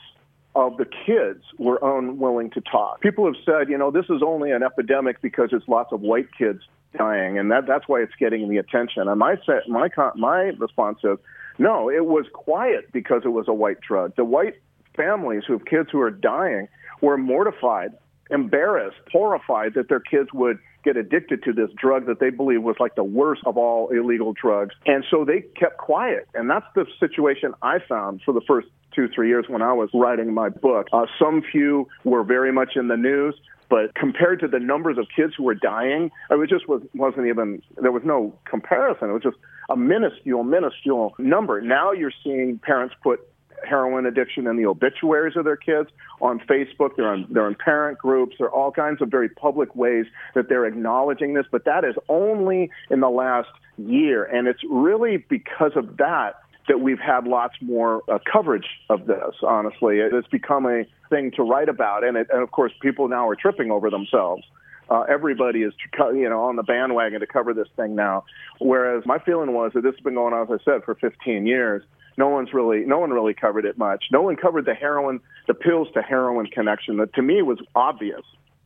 of 0.55 0.77
the 0.77 0.85
kids 0.85 1.43
were 1.59 1.79
unwilling 1.83 2.51
to 2.51 2.61
talk. 2.61 3.01
People 3.01 3.25
have 3.27 3.37
said, 3.45 3.69
you 3.71 3.79
know, 3.79 3.91
this 3.91 4.05
is 4.11 4.23
only 4.25 4.51
an 4.51 4.63
epidemic 4.63 5.21
because 5.23 5.51
it's 5.53 5.67
lots 5.67 5.93
of 5.93 6.01
white 6.01 6.29
kids 6.37 6.61
dying, 6.97 7.39
and 7.39 7.51
that 7.51 7.67
that's 7.67 7.89
why 7.89 8.01
it's 8.01 8.15
getting 8.19 8.49
the 8.49 8.59
attention. 8.59 9.09
And 9.09 9.19
my 9.19 9.37
my 9.67 9.89
my 10.15 10.41
response 10.59 10.99
is, 11.05 11.19
no, 11.59 11.91
it 11.91 12.05
was 12.05 12.27
quiet 12.33 12.93
because 12.93 13.23
it 13.25 13.31
was 13.31 13.49
a 13.49 13.55
white 13.55 13.81
drug. 13.81 14.15
The 14.17 14.25
white 14.25 14.57
families 14.97 15.43
who 15.47 15.55
have 15.55 15.65
kids 15.65 15.89
who 15.91 16.01
are 16.01 16.11
dying 16.11 16.69
were 17.01 17.19
mortified, 17.19 17.91
embarrassed, 18.31 18.99
horrified 19.11 19.75
that 19.75 19.89
their 19.89 20.01
kids 20.01 20.29
would 20.33 20.59
get 20.85 20.97
addicted 20.97 21.43
to 21.45 21.53
this 21.53 21.71
drug 21.77 22.07
that 22.07 22.19
they 22.19 22.31
believe 22.31 22.63
was 22.63 22.77
like 22.81 22.95
the 22.95 23.05
worst 23.05 23.43
of 23.47 23.57
all 23.57 23.89
illegal 23.89 24.33
drugs. 24.33 24.75
And 24.87 25.05
so 25.11 25.25
they 25.25 25.43
kept 25.59 25.79
quiet. 25.79 26.29
And 26.35 26.51
that's 26.51 26.67
the 26.75 26.87
situation 26.99 27.55
I 27.63 27.79
found 27.89 28.23
for 28.25 28.33
the 28.33 28.41
first 28.47 28.69
two, 28.95 29.09
three 29.15 29.29
years 29.29 29.47
when 29.49 29.63
I 29.63 29.73
was 29.73 29.91
writing 29.95 30.35
my 30.35 30.49
book. 30.49 30.89
Uh, 30.93 31.07
some 31.19 31.43
few 31.53 31.89
were 32.05 32.25
very 32.25 32.53
much 32.53 32.73
in 32.77 32.89
the 32.89 32.97
news. 32.97 33.35
But 33.69 33.95
compared 33.95 34.41
to 34.41 34.49
the 34.49 34.59
numbers 34.59 34.99
of 34.99 35.07
kids 35.17 35.33
who 35.35 35.45
were 35.45 35.55
dying, 35.55 36.11
it 36.31 36.51
just 36.51 36.69
was, 36.69 36.83
wasn't 36.95 37.27
even, 37.27 37.63
there 37.81 37.91
was 37.91 38.03
no 38.05 38.39
comparison. 38.45 39.09
It 39.09 39.13
was 39.15 39.23
just 39.23 39.39
a 39.71 39.77
minuscule, 39.77 40.45
minuscule 40.45 41.15
number. 41.17 41.63
Now 41.63 41.93
you're 41.93 42.13
seeing 42.23 42.59
parents 42.59 42.95
put 43.03 43.27
heroin 43.65 44.07
addiction 44.07 44.47
in 44.47 44.57
the 44.57 44.67
obituaries 44.67 45.37
of 45.37 45.45
their 45.45 45.57
kids 45.57 45.91
on 46.21 46.41
Facebook. 46.41 46.97
They're 46.97 47.13
on 47.13 47.27
they're 47.31 47.49
in 47.49 47.55
parent 47.55 47.99
groups. 47.99 48.37
There 48.39 48.49
are 48.49 48.53
all 48.53 48.73
kinds 48.73 49.03
of 49.03 49.11
very 49.11 49.29
public 49.29 49.75
ways 49.75 50.07
that 50.35 50.49
they're 50.49 50.67
acknowledging 50.67 51.35
this. 51.35 51.47
But 51.51 51.65
that 51.65 51.85
is 51.85 51.95
only 52.09 52.71
in 52.91 53.01
the 53.01 53.11
last 53.11 53.51
year, 53.79 54.25
and 54.25 54.47
it's 54.49 54.61
really 54.69 55.17
because 55.17 55.73
of 55.77 55.97
that 55.99 56.35
that 56.69 56.81
we've 56.81 57.01
had 57.01 57.27
lots 57.27 57.55
more 57.61 58.03
uh, 58.09 58.19
coverage 58.31 58.67
of 58.89 59.07
this. 59.07 59.35
Honestly, 59.43 59.99
it's 59.99 60.29
become 60.29 60.67
a 60.67 60.85
thing 61.11 61.33
to 61.33 61.43
write 61.43 61.69
about, 61.69 62.05
and, 62.05 62.17
it, 62.17 62.29
and 62.33 62.43
of 62.43 62.51
course, 62.53 62.73
people 62.81 63.09
now 63.09 63.29
are 63.29 63.37
tripping 63.37 63.71
over 63.71 63.91
themselves. 63.91 64.45
Uh, 64.89 65.03
everybody 65.09 65.63
is, 65.63 65.73
you 66.15 66.29
know, 66.29 66.45
on 66.45 66.57
the 66.57 66.63
bandwagon 66.63 67.21
to 67.21 67.27
cover 67.27 67.55
this 67.55 67.69
thing 67.77 67.95
now. 67.95 68.25
Whereas 68.59 69.05
my 69.07 69.19
feeling 69.19 69.55
was 69.55 69.73
that 69.75 69.83
this 69.83 69.95
has 69.95 70.01
been 70.05 70.15
going 70.15 70.35
on, 70.35 70.43
as 70.53 70.61
I 70.61 70.65
said, 70.65 70.85
for 70.85 70.95
15 70.95 71.47
years, 71.47 71.83
no 72.17 72.29
one's 72.29 72.53
really 72.53 72.85
no 72.85 72.99
one 72.99 73.11
really 73.11 73.35
covered 73.35 73.65
it 73.65 73.79
much. 73.79 74.05
No 74.11 74.23
one 74.23 74.37
covered 74.37 74.65
the 74.65 74.75
heroin, 74.75 75.21
the 75.47 75.55
pills 75.55 75.89
to 75.95 76.03
heroin 76.03 76.47
connection 76.47 76.97
that 76.99 77.15
to 77.15 77.23
me 77.23 77.43
was 77.43 77.59
obvious. 77.75 78.23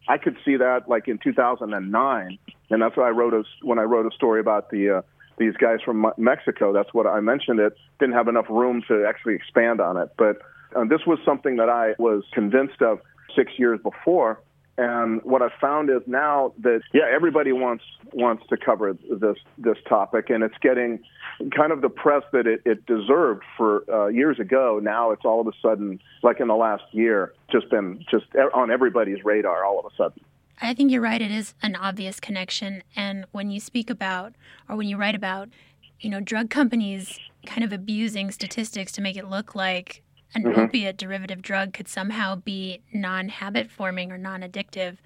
I 0.08 0.18
could 0.18 0.36
see 0.44 0.56
that 0.56 0.88
like 0.88 1.08
in 1.08 1.18
2009, 1.18 2.38
and 2.70 2.82
that's 2.82 2.96
why 2.96 3.08
I 3.08 3.10
wrote 3.10 3.34
a, 3.34 3.44
when 3.62 3.78
I 3.78 3.82
wrote 3.82 4.10
a 4.10 4.14
story 4.14 4.40
about 4.40 4.70
the 4.70 4.98
uh, 4.98 5.02
these 5.38 5.56
guys 5.56 5.80
from 5.84 6.06
Mexico. 6.16 6.72
That's 6.72 6.92
what 6.94 7.06
I 7.06 7.20
mentioned. 7.20 7.60
It 7.60 7.76
didn't 7.98 8.14
have 8.14 8.28
enough 8.28 8.46
room 8.48 8.82
to 8.88 9.04
actually 9.06 9.34
expand 9.34 9.80
on 9.80 9.96
it, 9.96 10.10
but 10.16 10.38
uh, 10.74 10.84
this 10.84 11.00
was 11.06 11.18
something 11.24 11.56
that 11.56 11.68
I 11.68 11.94
was 11.98 12.24
convinced 12.32 12.82
of 12.82 13.00
six 13.34 13.52
years 13.58 13.80
before. 13.82 14.40
And 14.78 15.22
what 15.22 15.40
I've 15.40 15.58
found 15.58 15.88
is 15.88 16.02
now 16.06 16.52
that 16.60 16.82
yeah, 16.92 17.04
everybody 17.14 17.52
wants 17.52 17.84
wants 18.12 18.44
to 18.48 18.56
cover 18.56 18.92
this 18.92 19.36
this 19.56 19.78
topic, 19.88 20.28
and 20.28 20.44
it's 20.44 20.56
getting 20.60 21.00
kind 21.54 21.72
of 21.72 21.80
the 21.80 21.88
press 21.88 22.22
that 22.32 22.46
it, 22.46 22.60
it 22.64 22.84
deserved 22.86 23.42
for 23.56 23.84
uh, 23.90 24.08
years 24.08 24.38
ago. 24.38 24.78
Now 24.82 25.12
it's 25.12 25.24
all 25.24 25.40
of 25.40 25.46
a 25.46 25.52
sudden, 25.62 26.00
like 26.22 26.40
in 26.40 26.48
the 26.48 26.56
last 26.56 26.84
year, 26.92 27.32
just 27.50 27.70
been 27.70 28.04
just 28.10 28.26
on 28.54 28.70
everybody's 28.70 29.24
radar 29.24 29.64
all 29.64 29.78
of 29.78 29.86
a 29.86 29.96
sudden. 29.96 30.22
I 30.60 30.74
think 30.74 30.90
you're 30.90 31.02
right. 31.02 31.20
It 31.20 31.30
is 31.30 31.54
an 31.62 31.76
obvious 31.76 32.20
connection, 32.20 32.82
and 32.94 33.24
when 33.32 33.50
you 33.50 33.60
speak 33.60 33.88
about 33.88 34.34
or 34.68 34.76
when 34.76 34.88
you 34.88 34.98
write 34.98 35.14
about, 35.14 35.48
you 36.00 36.10
know, 36.10 36.20
drug 36.20 36.50
companies 36.50 37.18
kind 37.46 37.64
of 37.64 37.72
abusing 37.72 38.30
statistics 38.30 38.92
to 38.92 39.00
make 39.00 39.16
it 39.16 39.28
look 39.28 39.54
like 39.54 40.02
an 40.36 40.44
mm-hmm. 40.44 40.60
opiate 40.60 40.96
derivative 40.96 41.42
drug 41.42 41.72
could 41.72 41.88
somehow 41.88 42.36
be 42.36 42.82
non 42.92 43.28
habit 43.28 43.70
forming 43.70 44.12
or 44.12 44.18
non 44.18 44.42
addictive 44.42 44.98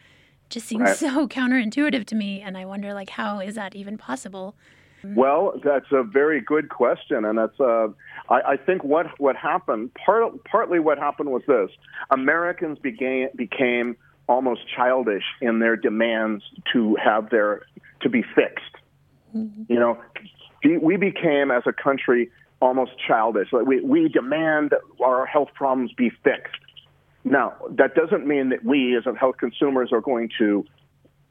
just 0.48 0.66
seems 0.66 0.82
right. 0.82 0.96
so 0.96 1.28
counterintuitive 1.28 2.04
to 2.04 2.14
me 2.14 2.40
and 2.40 2.58
i 2.58 2.64
wonder 2.64 2.92
like 2.92 3.10
how 3.10 3.40
is 3.40 3.54
that 3.54 3.74
even 3.74 3.96
possible 3.96 4.54
well 5.04 5.54
that's 5.64 5.90
a 5.92 6.02
very 6.02 6.40
good 6.40 6.68
question 6.68 7.24
and 7.24 7.38
that's 7.38 7.58
uh, 7.60 7.88
I, 8.28 8.40
I 8.52 8.56
think 8.56 8.84
what 8.84 9.06
what 9.18 9.36
happened 9.36 9.92
part, 9.94 10.44
partly 10.44 10.78
what 10.78 10.98
happened 10.98 11.30
was 11.30 11.42
this 11.46 11.70
americans 12.10 12.78
began 12.78 13.28
became 13.34 13.96
almost 14.28 14.62
childish 14.74 15.24
in 15.40 15.58
their 15.60 15.76
demands 15.76 16.44
to 16.72 16.96
have 17.02 17.30
their 17.30 17.62
to 18.02 18.08
be 18.10 18.22
fixed 18.22 18.76
mm-hmm. 19.34 19.62
you 19.72 19.78
know 19.78 19.98
we 20.82 20.96
became 20.96 21.50
as 21.50 21.62
a 21.66 21.72
country 21.72 22.30
almost 22.60 22.92
childish. 23.06 23.48
We, 23.52 23.80
we 23.80 24.08
demand 24.08 24.74
our 25.02 25.26
health 25.26 25.48
problems 25.54 25.92
be 25.92 26.10
fixed. 26.22 26.54
Now, 27.24 27.54
that 27.70 27.94
doesn't 27.94 28.26
mean 28.26 28.50
that 28.50 28.64
we, 28.64 28.96
as 28.96 29.04
health 29.18 29.36
consumers, 29.38 29.92
are 29.92 30.00
going 30.00 30.30
to 30.38 30.64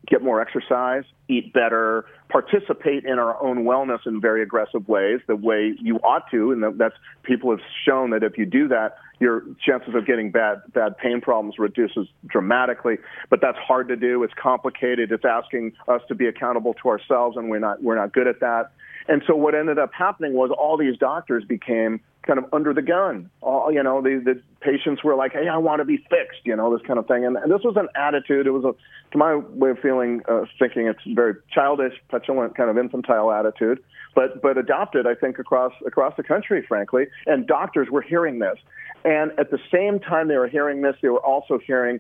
get 0.08 0.24
more 0.24 0.42
exercise, 0.42 1.04
eat 1.28 1.54
better, 1.54 2.06
participate 2.30 3.06
in 3.06 3.20
our 3.20 3.42
own 3.44 3.64
wellness 3.64 4.00
in 4.06 4.22
very 4.22 4.42
aggressive 4.42 4.88
ways, 4.88 5.20
the 5.28 5.36
way 5.36 5.76
you 5.80 5.98
ought 5.98 6.30
to. 6.32 6.52
And 6.52 6.80
that's 6.80 6.96
people 7.24 7.52
have 7.52 7.60
shown 7.86 8.12
that 8.12 8.24
if 8.24 8.38
you 8.38 8.46
do 8.46 8.68
that, 8.70 8.98
your 9.20 9.44
chances 9.66 9.94
of 9.96 10.06
getting 10.06 10.32
bad 10.32 10.62
bad 10.74 10.98
pain 10.98 11.22
problems 11.22 11.60
reduces 11.60 12.08
dramatically. 12.26 12.98
But 13.30 13.42
that's 13.42 13.58
hard 13.58 13.90
to 13.90 13.96
do. 13.96 14.24
It's 14.24 14.34
complicated. 14.42 15.12
It's 15.12 15.26
asking 15.26 15.74
us 15.88 16.02
to 16.08 16.16
be 16.16 16.28
accountable 16.28 16.74
to 16.76 16.90
ourselves, 16.90 17.36
and 17.36 17.50
we're 17.50 17.60
not 17.60 17.84
we're 17.84 17.98
not 17.98 18.14
good 18.14 18.28
at 18.28 18.40
that. 18.40 18.72
And 19.10 19.24
so 19.26 19.36
what 19.36 19.56
ended 19.56 19.80
up 19.80 19.92
happening 19.92 20.34
was 20.34 20.52
all 20.56 20.78
these 20.78 20.96
doctors 20.96 21.44
became 21.44 22.00
kind 22.22 22.38
of 22.38 22.46
under 22.54 22.76
the 22.76 22.84
gun. 22.84 23.32
All 23.42 23.72
you 23.72 23.82
know, 23.82 24.04
the 24.04 24.22
the 24.24 24.40
patients 24.62 25.04
were 25.04 25.16
like, 25.16 25.34
"Hey, 25.34 25.48
I 25.48 25.58
want 25.58 25.80
to 25.80 25.86
be 25.86 25.98
fixed," 25.98 26.42
you 26.46 26.56
know, 26.56 26.72
this 26.72 26.86
kind 26.86 27.00
of 27.00 27.08
thing. 27.08 27.26
And, 27.26 27.36
and 27.36 27.52
this 27.52 27.62
was 27.64 27.76
an 27.76 27.88
attitude. 27.96 28.46
It 28.46 28.52
was 28.52 28.64
a, 28.64 28.74
to 29.12 29.18
my 29.18 29.36
way 29.36 29.72
of 29.72 29.80
feeling, 29.80 30.22
uh, 30.30 30.46
thinking 30.60 30.86
it's 30.86 31.00
very 31.08 31.34
childish, 31.52 31.94
petulant, 32.10 32.56
kind 32.56 32.70
of 32.70 32.78
infantile 32.78 33.32
attitude. 33.32 33.84
But 34.14 34.44
but 34.44 34.60
adopted, 34.60 35.08
I 35.08 35.16
think, 35.16 35.40
across 35.40 35.74
across 35.88 36.16
the 36.16 36.24
country, 36.24 36.64
frankly. 36.68 37.08
And 37.26 37.48
doctors 37.48 37.88
were 37.90 38.04
hearing 38.04 38.38
this, 38.38 38.60
and 39.04 39.32
at 39.40 39.50
the 39.50 39.60
same 39.74 40.00
time 40.00 40.28
they 40.28 40.38
were 40.38 40.48
hearing 40.48 40.82
this, 40.82 40.96
they 41.02 41.10
were 41.10 41.26
also 41.26 41.58
hearing 41.58 42.00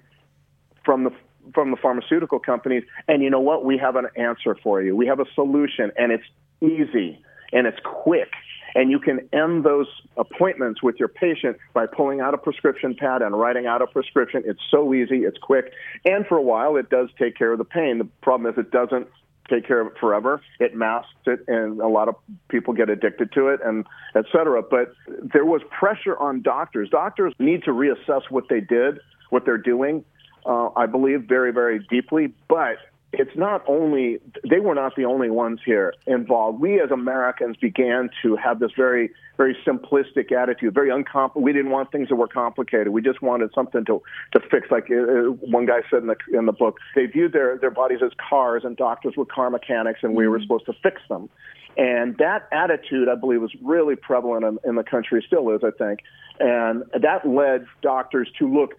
from 0.86 1.06
the 1.06 1.12
from 1.56 1.72
the 1.72 1.78
pharmaceutical 1.78 2.38
companies. 2.38 2.84
And 3.08 3.24
you 3.24 3.32
know 3.32 3.39
what? 3.39 3.65
We 3.65 3.80
have 3.80 3.95
an 3.95 4.10
answer 4.15 4.56
for 4.62 4.80
you. 4.84 4.95
We 4.95 5.08
have 5.08 5.19
a 5.19 5.26
solution, 5.34 5.91
and 5.98 6.12
it's 6.12 6.26
easy 6.62 7.24
and 7.52 7.67
it's 7.67 7.80
quick. 7.84 8.32
And 8.76 8.91
you 8.91 9.00
can 9.00 9.28
end 9.34 9.63
those 9.63 9.88
appointments 10.15 10.84
with 10.84 10.98
your 11.00 11.08
patient 11.08 11.58
by 11.74 11.88
pulling 11.88 12.22
out 12.22 12.36
a 12.36 12.38
prescription 12.38 12.95
pad 12.95 13.24
and 13.24 13.38
writing 13.38 13.65
out 13.65 13.82
a 13.82 13.88
prescription. 13.88 14.43
It's 14.45 14.62
so 14.69 14.93
easy, 14.93 15.24
it's 15.24 15.39
quick, 15.39 15.74
and 16.06 16.26
for 16.28 16.38
a 16.38 16.41
while 16.41 16.76
it 16.76 16.89
does 16.89 17.10
take 17.17 17.36
care 17.36 17.52
of 17.52 17.58
the 17.58 17.65
pain. 17.65 17.98
The 17.98 18.08
problem 18.22 18.52
is 18.52 18.60
it 18.60 18.69
doesn't 18.69 19.08
take 19.50 19.65
care 19.65 19.82
of 19.82 19.88
it 19.88 19.93
forever. 20.00 20.39
It 20.60 20.76
masks 20.76 21.10
it, 21.26 21.43
and 21.48 21.82
a 21.82 21.88
lot 21.88 22.08
of 22.08 22.15
people 22.50 22.76
get 22.76 22.89
addicted 22.91 23.32
to 23.32 23.48
it, 23.48 23.60
and 23.65 23.88
et 24.15 24.26
cetera. 24.32 24.62
But 24.62 24.93
there 25.08 25.45
was 25.45 25.62
pressure 25.72 26.15
on 26.17 26.43
doctors. 26.43 26.89
Doctors 26.89 27.34
need 27.39 27.63
to 27.63 27.72
reassess 27.72 28.22
what 28.30 28.43
they 28.50 28.60
did, 28.60 29.00
what 29.32 29.45
they're 29.45 29.58
doing. 29.58 30.06
Uh, 30.45 30.69
I 30.76 30.86
believe 30.86 31.24
very, 31.24 31.52
very 31.52 31.80
deeply. 31.89 32.32
But 32.48 32.78
it's 33.12 33.36
not 33.36 33.63
only 33.67 34.19
they 34.48 34.60
were 34.60 34.76
not 34.76 34.95
the 34.95 35.06
only 35.06 35.30
ones 35.30 35.60
here 35.65 35.93
involved. 36.06 36.60
We 36.60 36.80
as 36.80 36.91
Americans 36.91 37.58
began 37.58 38.10
to 38.22 38.36
have 38.36 38.60
this 38.60 38.72
very 38.78 39.12
very 39.36 39.58
simplistic 39.65 40.32
attitude, 40.32 40.74
very 40.74 40.89
uncomp. 40.89 41.36
We 41.36 41.54
didn't 41.54 41.72
want 41.72 41.91
things 41.91 42.10
that 42.10 42.17
were 42.17 42.28
complicated. 42.28 42.89
We 42.89 43.02
just 43.02 43.22
wanted 43.22 43.52
something 43.56 43.86
to 43.86 44.02
to 44.34 44.39
fix. 44.52 44.69
Like 44.69 44.91
uh, 44.91 44.95
uh, 44.95 45.32
one 45.32 45.65
guy 45.65 45.82
said 45.89 46.02
in 46.02 46.08
the 46.08 46.17
in 46.34 46.45
the 46.45 46.52
book, 46.52 46.78
they 46.95 47.08
viewed 47.08 47.34
their 47.34 47.58
their 47.58 47.72
bodies 47.72 48.00
as 48.06 48.12
cars, 48.30 48.63
and 48.63 48.78
doctors 48.78 49.15
were 49.17 49.26
car 49.26 49.50
mechanics, 49.50 50.02
and 50.04 50.15
we 50.15 50.28
were 50.28 50.38
mm-hmm. 50.38 50.43
supposed 50.43 50.65
to 50.67 50.74
fix 50.84 51.02
them. 51.10 51.30
And 51.78 52.17
that 52.17 52.48
attitude, 52.52 53.08
I 53.08 53.15
believe, 53.15 53.41
was 53.41 53.56
really 53.63 53.95
prevalent 53.95 54.43
in, 54.43 54.69
in 54.69 54.76
the 54.76 54.84
country, 54.84 55.24
still 55.26 55.50
is, 55.56 55.62
I 55.63 55.72
think. 55.72 56.02
And 56.39 56.84
that 57.00 57.28
led 57.28 57.65
doctors 57.82 58.30
to 58.39 58.52
look 58.52 58.74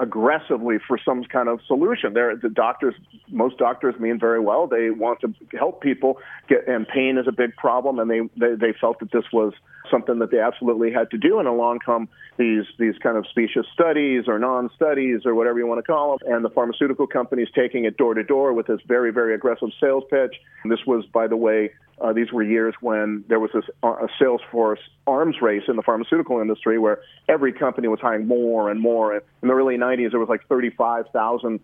aggressively 0.00 0.78
for 0.86 0.98
some 1.04 1.22
kind 1.24 1.48
of 1.48 1.60
solution. 1.66 2.14
There, 2.14 2.34
the 2.34 2.48
doctors, 2.48 2.94
most 3.28 3.58
doctors 3.58 3.94
mean 4.00 4.18
very 4.18 4.40
well. 4.40 4.66
They 4.66 4.90
want 4.90 5.20
to 5.20 5.34
help 5.56 5.82
people 5.82 6.18
get, 6.48 6.66
and 6.66 6.88
pain 6.88 7.18
is 7.18 7.28
a 7.28 7.32
big 7.32 7.54
problem, 7.56 7.98
and 7.98 8.10
they, 8.10 8.20
they 8.36 8.54
they 8.54 8.72
felt 8.80 8.98
that 9.00 9.12
this 9.12 9.24
was 9.32 9.52
something 9.90 10.18
that 10.20 10.30
they 10.30 10.38
absolutely 10.38 10.92
had 10.92 11.10
to 11.10 11.18
do. 11.18 11.38
And 11.38 11.46
along 11.46 11.80
come 11.84 12.08
these 12.38 12.64
these 12.78 12.94
kind 13.02 13.16
of 13.16 13.26
specious 13.28 13.66
studies 13.72 14.24
or 14.26 14.38
non-studies 14.38 15.26
or 15.26 15.34
whatever 15.34 15.58
you 15.58 15.66
want 15.66 15.78
to 15.78 15.92
call 15.92 16.18
them, 16.18 16.32
and 16.32 16.44
the 16.44 16.50
pharmaceutical 16.50 17.06
companies 17.06 17.48
taking 17.54 17.84
it 17.84 17.96
door 17.96 18.14
to 18.14 18.24
door 18.24 18.52
with 18.52 18.66
this 18.66 18.80
very 18.86 19.12
very 19.12 19.34
aggressive 19.34 19.68
sales 19.80 20.04
pitch. 20.10 20.34
And 20.62 20.72
this 20.72 20.80
was, 20.86 21.04
by 21.06 21.26
the 21.26 21.36
way, 21.36 21.70
uh, 22.00 22.12
these 22.12 22.32
were 22.32 22.42
years 22.42 22.74
when 22.80 23.24
there 23.28 23.38
was 23.38 23.50
this 23.52 23.64
uh, 23.82 23.88
a 23.88 24.08
Salesforce 24.20 24.78
arms 25.06 25.36
race 25.42 25.64
in 25.68 25.76
the 25.76 25.82
pharmaceutical 25.82 26.40
industry 26.40 26.78
where 26.78 27.00
every 27.28 27.52
company 27.52 27.88
was 27.88 28.00
hiring 28.00 28.26
more 28.26 28.70
and 28.70 28.80
more. 28.80 29.14
In 29.16 29.22
the 29.42 29.52
early 29.52 29.76
90s, 29.76 30.10
there 30.10 30.20
was 30.20 30.28
like 30.28 30.46
35,000 30.48 31.60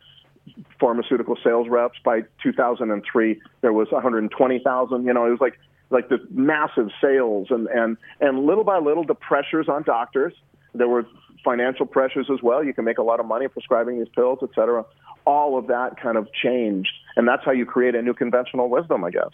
pharmaceutical 0.78 1.36
sales 1.42 1.68
reps. 1.68 1.98
By 2.04 2.22
2003, 2.42 3.40
there 3.62 3.72
was 3.72 3.88
120,000. 3.90 5.04
You 5.04 5.12
know, 5.12 5.26
it 5.26 5.30
was 5.30 5.40
like 5.40 5.58
like 5.88 6.08
the 6.08 6.18
massive 6.30 6.90
sales 7.00 7.48
and 7.50 7.68
and 7.68 7.96
and 8.20 8.44
little 8.44 8.64
by 8.64 8.78
little 8.78 9.04
the 9.04 9.14
pressures 9.14 9.68
on 9.68 9.84
doctors. 9.84 10.34
There 10.74 10.88
were 10.88 11.06
financial 11.44 11.86
pressures 11.86 12.28
as 12.30 12.42
well. 12.42 12.62
You 12.62 12.74
can 12.74 12.84
make 12.84 12.98
a 12.98 13.02
lot 13.02 13.20
of 13.20 13.26
money 13.26 13.48
prescribing 13.48 13.98
these 13.98 14.08
pills, 14.14 14.40
et 14.42 14.50
cetera. 14.54 14.84
All 15.24 15.58
of 15.58 15.68
that 15.68 16.00
kind 16.00 16.16
of 16.16 16.28
changed, 16.32 16.92
and 17.16 17.26
that's 17.26 17.44
how 17.44 17.52
you 17.52 17.64
create 17.64 17.94
a 17.94 18.02
new 18.02 18.14
conventional 18.14 18.68
wisdom, 18.68 19.04
I 19.04 19.10
guess. 19.10 19.30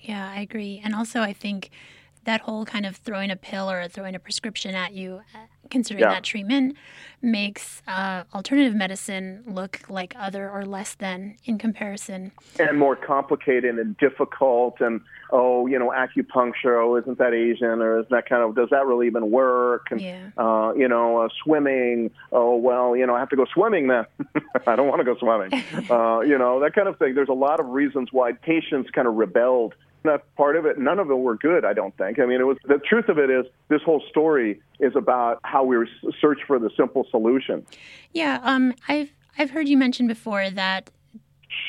Yeah, 0.00 0.30
I 0.34 0.40
agree. 0.40 0.80
And 0.82 0.94
also, 0.94 1.20
I 1.20 1.32
think 1.32 1.70
that 2.24 2.42
whole 2.42 2.64
kind 2.64 2.84
of 2.84 2.96
throwing 2.96 3.30
a 3.30 3.36
pill 3.36 3.70
or 3.70 3.88
throwing 3.88 4.14
a 4.14 4.18
prescription 4.18 4.74
at 4.74 4.92
you, 4.92 5.22
uh, 5.34 5.38
considering 5.70 6.02
yeah. 6.02 6.10
that 6.14 6.22
treatment, 6.22 6.76
makes 7.22 7.82
uh, 7.88 8.24
alternative 8.34 8.74
medicine 8.74 9.42
look 9.46 9.80
like 9.88 10.14
other 10.18 10.50
or 10.50 10.66
less 10.66 10.94
than 10.96 11.36
in 11.44 11.56
comparison. 11.56 12.32
And 12.58 12.78
more 12.78 12.94
complicated 12.94 13.78
and 13.78 13.96
difficult. 13.96 14.80
And, 14.80 15.00
oh, 15.30 15.66
you 15.66 15.78
know, 15.78 15.90
acupuncture, 15.90 16.82
oh, 16.82 16.96
isn't 16.96 17.18
that 17.18 17.32
Asian? 17.32 17.80
Or 17.80 18.00
is 18.00 18.06
that 18.10 18.28
kind 18.28 18.42
of, 18.42 18.54
does 18.54 18.68
that 18.70 18.86
really 18.86 19.06
even 19.06 19.30
work? 19.30 19.86
And, 19.90 20.00
yeah. 20.00 20.30
uh, 20.36 20.72
you 20.76 20.88
know, 20.88 21.22
uh, 21.22 21.28
swimming, 21.42 22.10
oh, 22.32 22.56
well, 22.56 22.96
you 22.96 23.06
know, 23.06 23.14
I 23.14 23.18
have 23.18 23.30
to 23.30 23.36
go 23.36 23.46
swimming 23.52 23.88
then. 23.88 24.04
I 24.66 24.76
don't 24.76 24.88
want 24.88 25.00
to 25.00 25.04
go 25.04 25.16
swimming. 25.16 25.52
uh, 25.90 26.20
you 26.20 26.36
know, 26.36 26.60
that 26.60 26.74
kind 26.74 26.86
of 26.88 26.98
thing. 26.98 27.14
There's 27.14 27.30
a 27.30 27.34
lot 27.34 27.60
of 27.60 27.66
reasons 27.68 28.10
why 28.12 28.32
patients 28.32 28.90
kind 28.90 29.08
of 29.08 29.14
rebelled 29.14 29.74
that 30.04 30.34
part 30.36 30.56
of 30.56 30.66
it. 30.66 30.78
None 30.78 30.98
of 30.98 31.08
them 31.08 31.22
were 31.22 31.36
good, 31.36 31.64
I 31.64 31.72
don't 31.72 31.96
think. 31.96 32.18
I 32.18 32.26
mean, 32.26 32.40
it 32.40 32.46
was 32.46 32.56
the 32.64 32.78
truth 32.78 33.08
of 33.08 33.18
it 33.18 33.30
is 33.30 33.46
this 33.68 33.82
whole 33.82 34.02
story 34.08 34.60
is 34.78 34.94
about 34.96 35.40
how 35.44 35.64
we 35.64 35.76
search 36.20 36.40
for 36.46 36.58
the 36.58 36.70
simple 36.76 37.06
solution. 37.10 37.66
Yeah, 38.12 38.40
um, 38.42 38.74
I've 38.88 39.12
I've 39.38 39.50
heard 39.50 39.68
you 39.68 39.76
mention 39.76 40.06
before 40.06 40.50
that 40.50 40.90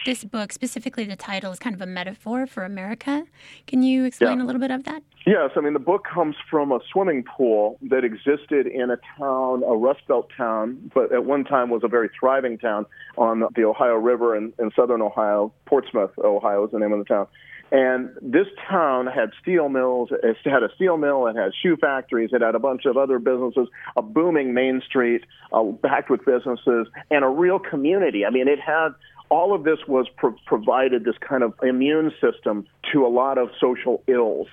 this 0.05 0.23
book, 0.23 0.51
specifically 0.51 1.05
the 1.05 1.15
title, 1.15 1.51
is 1.51 1.59
kind 1.59 1.75
of 1.75 1.81
a 1.81 1.85
metaphor 1.85 2.47
for 2.47 2.63
America. 2.63 3.25
Can 3.67 3.83
you 3.83 4.05
explain 4.05 4.39
yeah. 4.39 4.43
a 4.43 4.45
little 4.45 4.61
bit 4.61 4.71
of 4.71 4.83
that? 4.85 5.03
Yes, 5.25 5.51
I 5.55 5.61
mean 5.61 5.73
the 5.73 5.79
book 5.79 6.05
comes 6.11 6.35
from 6.49 6.71
a 6.71 6.79
swimming 6.91 7.23
pool 7.23 7.77
that 7.89 8.03
existed 8.03 8.65
in 8.65 8.89
a 8.89 8.97
town, 9.17 9.63
a 9.63 9.75
Rust 9.75 10.01
Belt 10.07 10.29
town, 10.35 10.91
but 10.95 11.11
at 11.11 11.25
one 11.25 11.43
time 11.43 11.69
was 11.69 11.83
a 11.83 11.87
very 11.87 12.09
thriving 12.19 12.57
town 12.57 12.85
on 13.17 13.43
the 13.55 13.63
Ohio 13.63 13.95
River 13.95 14.35
in, 14.35 14.53
in 14.57 14.71
southern 14.75 15.01
Ohio. 15.01 15.53
Portsmouth, 15.65 16.11
Ohio, 16.17 16.65
is 16.65 16.71
the 16.71 16.79
name 16.79 16.91
of 16.91 16.99
the 16.99 17.05
town. 17.05 17.27
And 17.71 18.09
this 18.21 18.47
town 18.69 19.07
had 19.07 19.29
steel 19.41 19.69
mills. 19.69 20.09
It 20.11 20.35
had 20.43 20.61
a 20.61 20.69
steel 20.75 20.97
mill. 20.97 21.27
It 21.27 21.37
had 21.37 21.51
shoe 21.55 21.77
factories. 21.77 22.31
It 22.33 22.41
had 22.41 22.53
a 22.53 22.59
bunch 22.59 22.85
of 22.85 22.97
other 22.97 23.17
businesses, 23.17 23.69
a 23.95 24.01
booming 24.01 24.53
main 24.53 24.81
street, 24.85 25.23
uh, 25.53 25.63
packed 25.81 26.09
with 26.09 26.25
businesses, 26.25 26.87
and 27.09 27.23
a 27.23 27.29
real 27.29 27.59
community. 27.59 28.25
I 28.25 28.29
mean, 28.29 28.49
it 28.49 28.59
had 28.59 28.89
all 29.31 29.55
of 29.55 29.63
this 29.63 29.79
was 29.87 30.07
pro- 30.17 30.35
provided 30.45 31.03
this 31.03 31.15
kind 31.27 31.41
of 31.41 31.53
immune 31.63 32.11
system 32.21 32.67
to 32.91 33.05
a 33.05 33.09
lot 33.09 33.39
of 33.39 33.49
social 33.59 34.03
ills. 34.05 34.47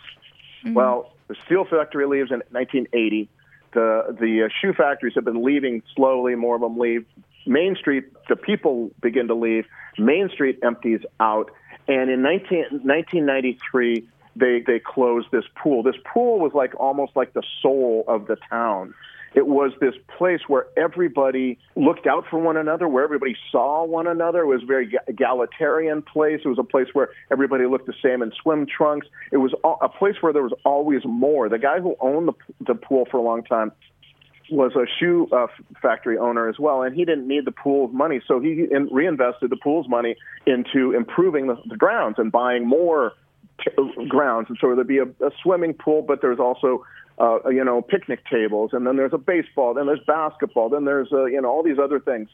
Mm-hmm. 0.64 0.74
Well, 0.74 1.12
the 1.28 1.36
steel 1.44 1.66
factory 1.66 2.06
leaves 2.06 2.30
in 2.30 2.38
1980. 2.50 3.28
The 3.74 4.16
the 4.18 4.44
uh, 4.44 4.48
shoe 4.60 4.72
factories 4.72 5.12
have 5.16 5.26
been 5.26 5.44
leaving 5.44 5.82
slowly. 5.94 6.34
More 6.34 6.54
of 6.54 6.62
them 6.62 6.78
leave. 6.78 7.04
Main 7.46 7.76
Street, 7.76 8.04
the 8.28 8.36
people 8.36 8.90
begin 9.02 9.28
to 9.28 9.34
leave. 9.34 9.66
Main 9.98 10.30
Street 10.32 10.58
empties 10.62 11.00
out 11.20 11.50
and 11.88 12.10
in 12.10 12.20
19, 12.22 12.58
1993, 12.82 14.06
they, 14.36 14.62
they 14.64 14.78
closed 14.78 15.28
this 15.32 15.44
pool. 15.60 15.82
This 15.82 15.96
pool 16.04 16.38
was 16.38 16.52
like 16.54 16.78
almost 16.78 17.16
like 17.16 17.32
the 17.32 17.42
soul 17.62 18.04
of 18.06 18.26
the 18.26 18.36
town. 18.50 18.94
It 19.38 19.46
was 19.46 19.70
this 19.80 19.94
place 20.16 20.40
where 20.48 20.66
everybody 20.76 21.60
looked 21.76 22.08
out 22.08 22.24
for 22.28 22.40
one 22.40 22.56
another, 22.56 22.88
where 22.88 23.04
everybody 23.04 23.36
saw 23.52 23.84
one 23.84 24.08
another. 24.08 24.40
It 24.40 24.46
was 24.46 24.64
a 24.64 24.66
very 24.66 24.92
egalitarian 25.06 26.02
place. 26.02 26.40
It 26.44 26.48
was 26.48 26.58
a 26.58 26.64
place 26.64 26.88
where 26.92 27.10
everybody 27.30 27.64
looked 27.66 27.86
the 27.86 27.94
same 28.02 28.20
in 28.20 28.32
swim 28.42 28.66
trunks. 28.66 29.06
It 29.30 29.36
was 29.36 29.54
a 29.62 29.88
place 29.88 30.16
where 30.22 30.32
there 30.32 30.42
was 30.42 30.54
always 30.64 31.02
more. 31.04 31.48
The 31.48 31.60
guy 31.60 31.78
who 31.78 31.94
owned 32.00 32.26
the, 32.26 32.32
the 32.66 32.74
pool 32.74 33.06
for 33.08 33.18
a 33.18 33.22
long 33.22 33.44
time 33.44 33.70
was 34.50 34.72
a 34.74 34.86
shoe 34.98 35.28
uh, 35.30 35.46
factory 35.80 36.18
owner 36.18 36.48
as 36.48 36.58
well, 36.58 36.82
and 36.82 36.96
he 36.96 37.04
didn't 37.04 37.28
need 37.28 37.44
the 37.44 37.52
pool's 37.52 37.94
money, 37.94 38.20
so 38.26 38.40
he 38.40 38.66
in, 38.68 38.88
reinvested 38.90 39.50
the 39.50 39.56
pool's 39.62 39.88
money 39.88 40.16
into 40.46 40.92
improving 40.96 41.46
the, 41.46 41.56
the 41.68 41.76
grounds 41.76 42.16
and 42.18 42.32
buying 42.32 42.66
more 42.66 43.12
t- 43.62 43.70
grounds. 44.08 44.46
And 44.48 44.58
so 44.60 44.74
there'd 44.74 44.88
be 44.88 44.98
a, 44.98 45.04
a 45.04 45.30
swimming 45.44 45.74
pool, 45.74 46.02
but 46.02 46.22
there's 46.22 46.40
also 46.40 46.84
uh, 47.20 47.48
you 47.48 47.64
know 47.64 47.82
picnic 47.82 48.20
tables, 48.30 48.70
and 48.72 48.86
then 48.86 48.96
there's 48.96 49.12
a 49.12 49.18
baseball, 49.18 49.74
then 49.74 49.86
there's 49.86 50.04
basketball, 50.06 50.68
then 50.68 50.84
there's 50.84 51.08
uh, 51.12 51.24
you 51.24 51.40
know 51.40 51.48
all 51.48 51.62
these 51.62 51.78
other 51.78 52.00
things. 52.00 52.28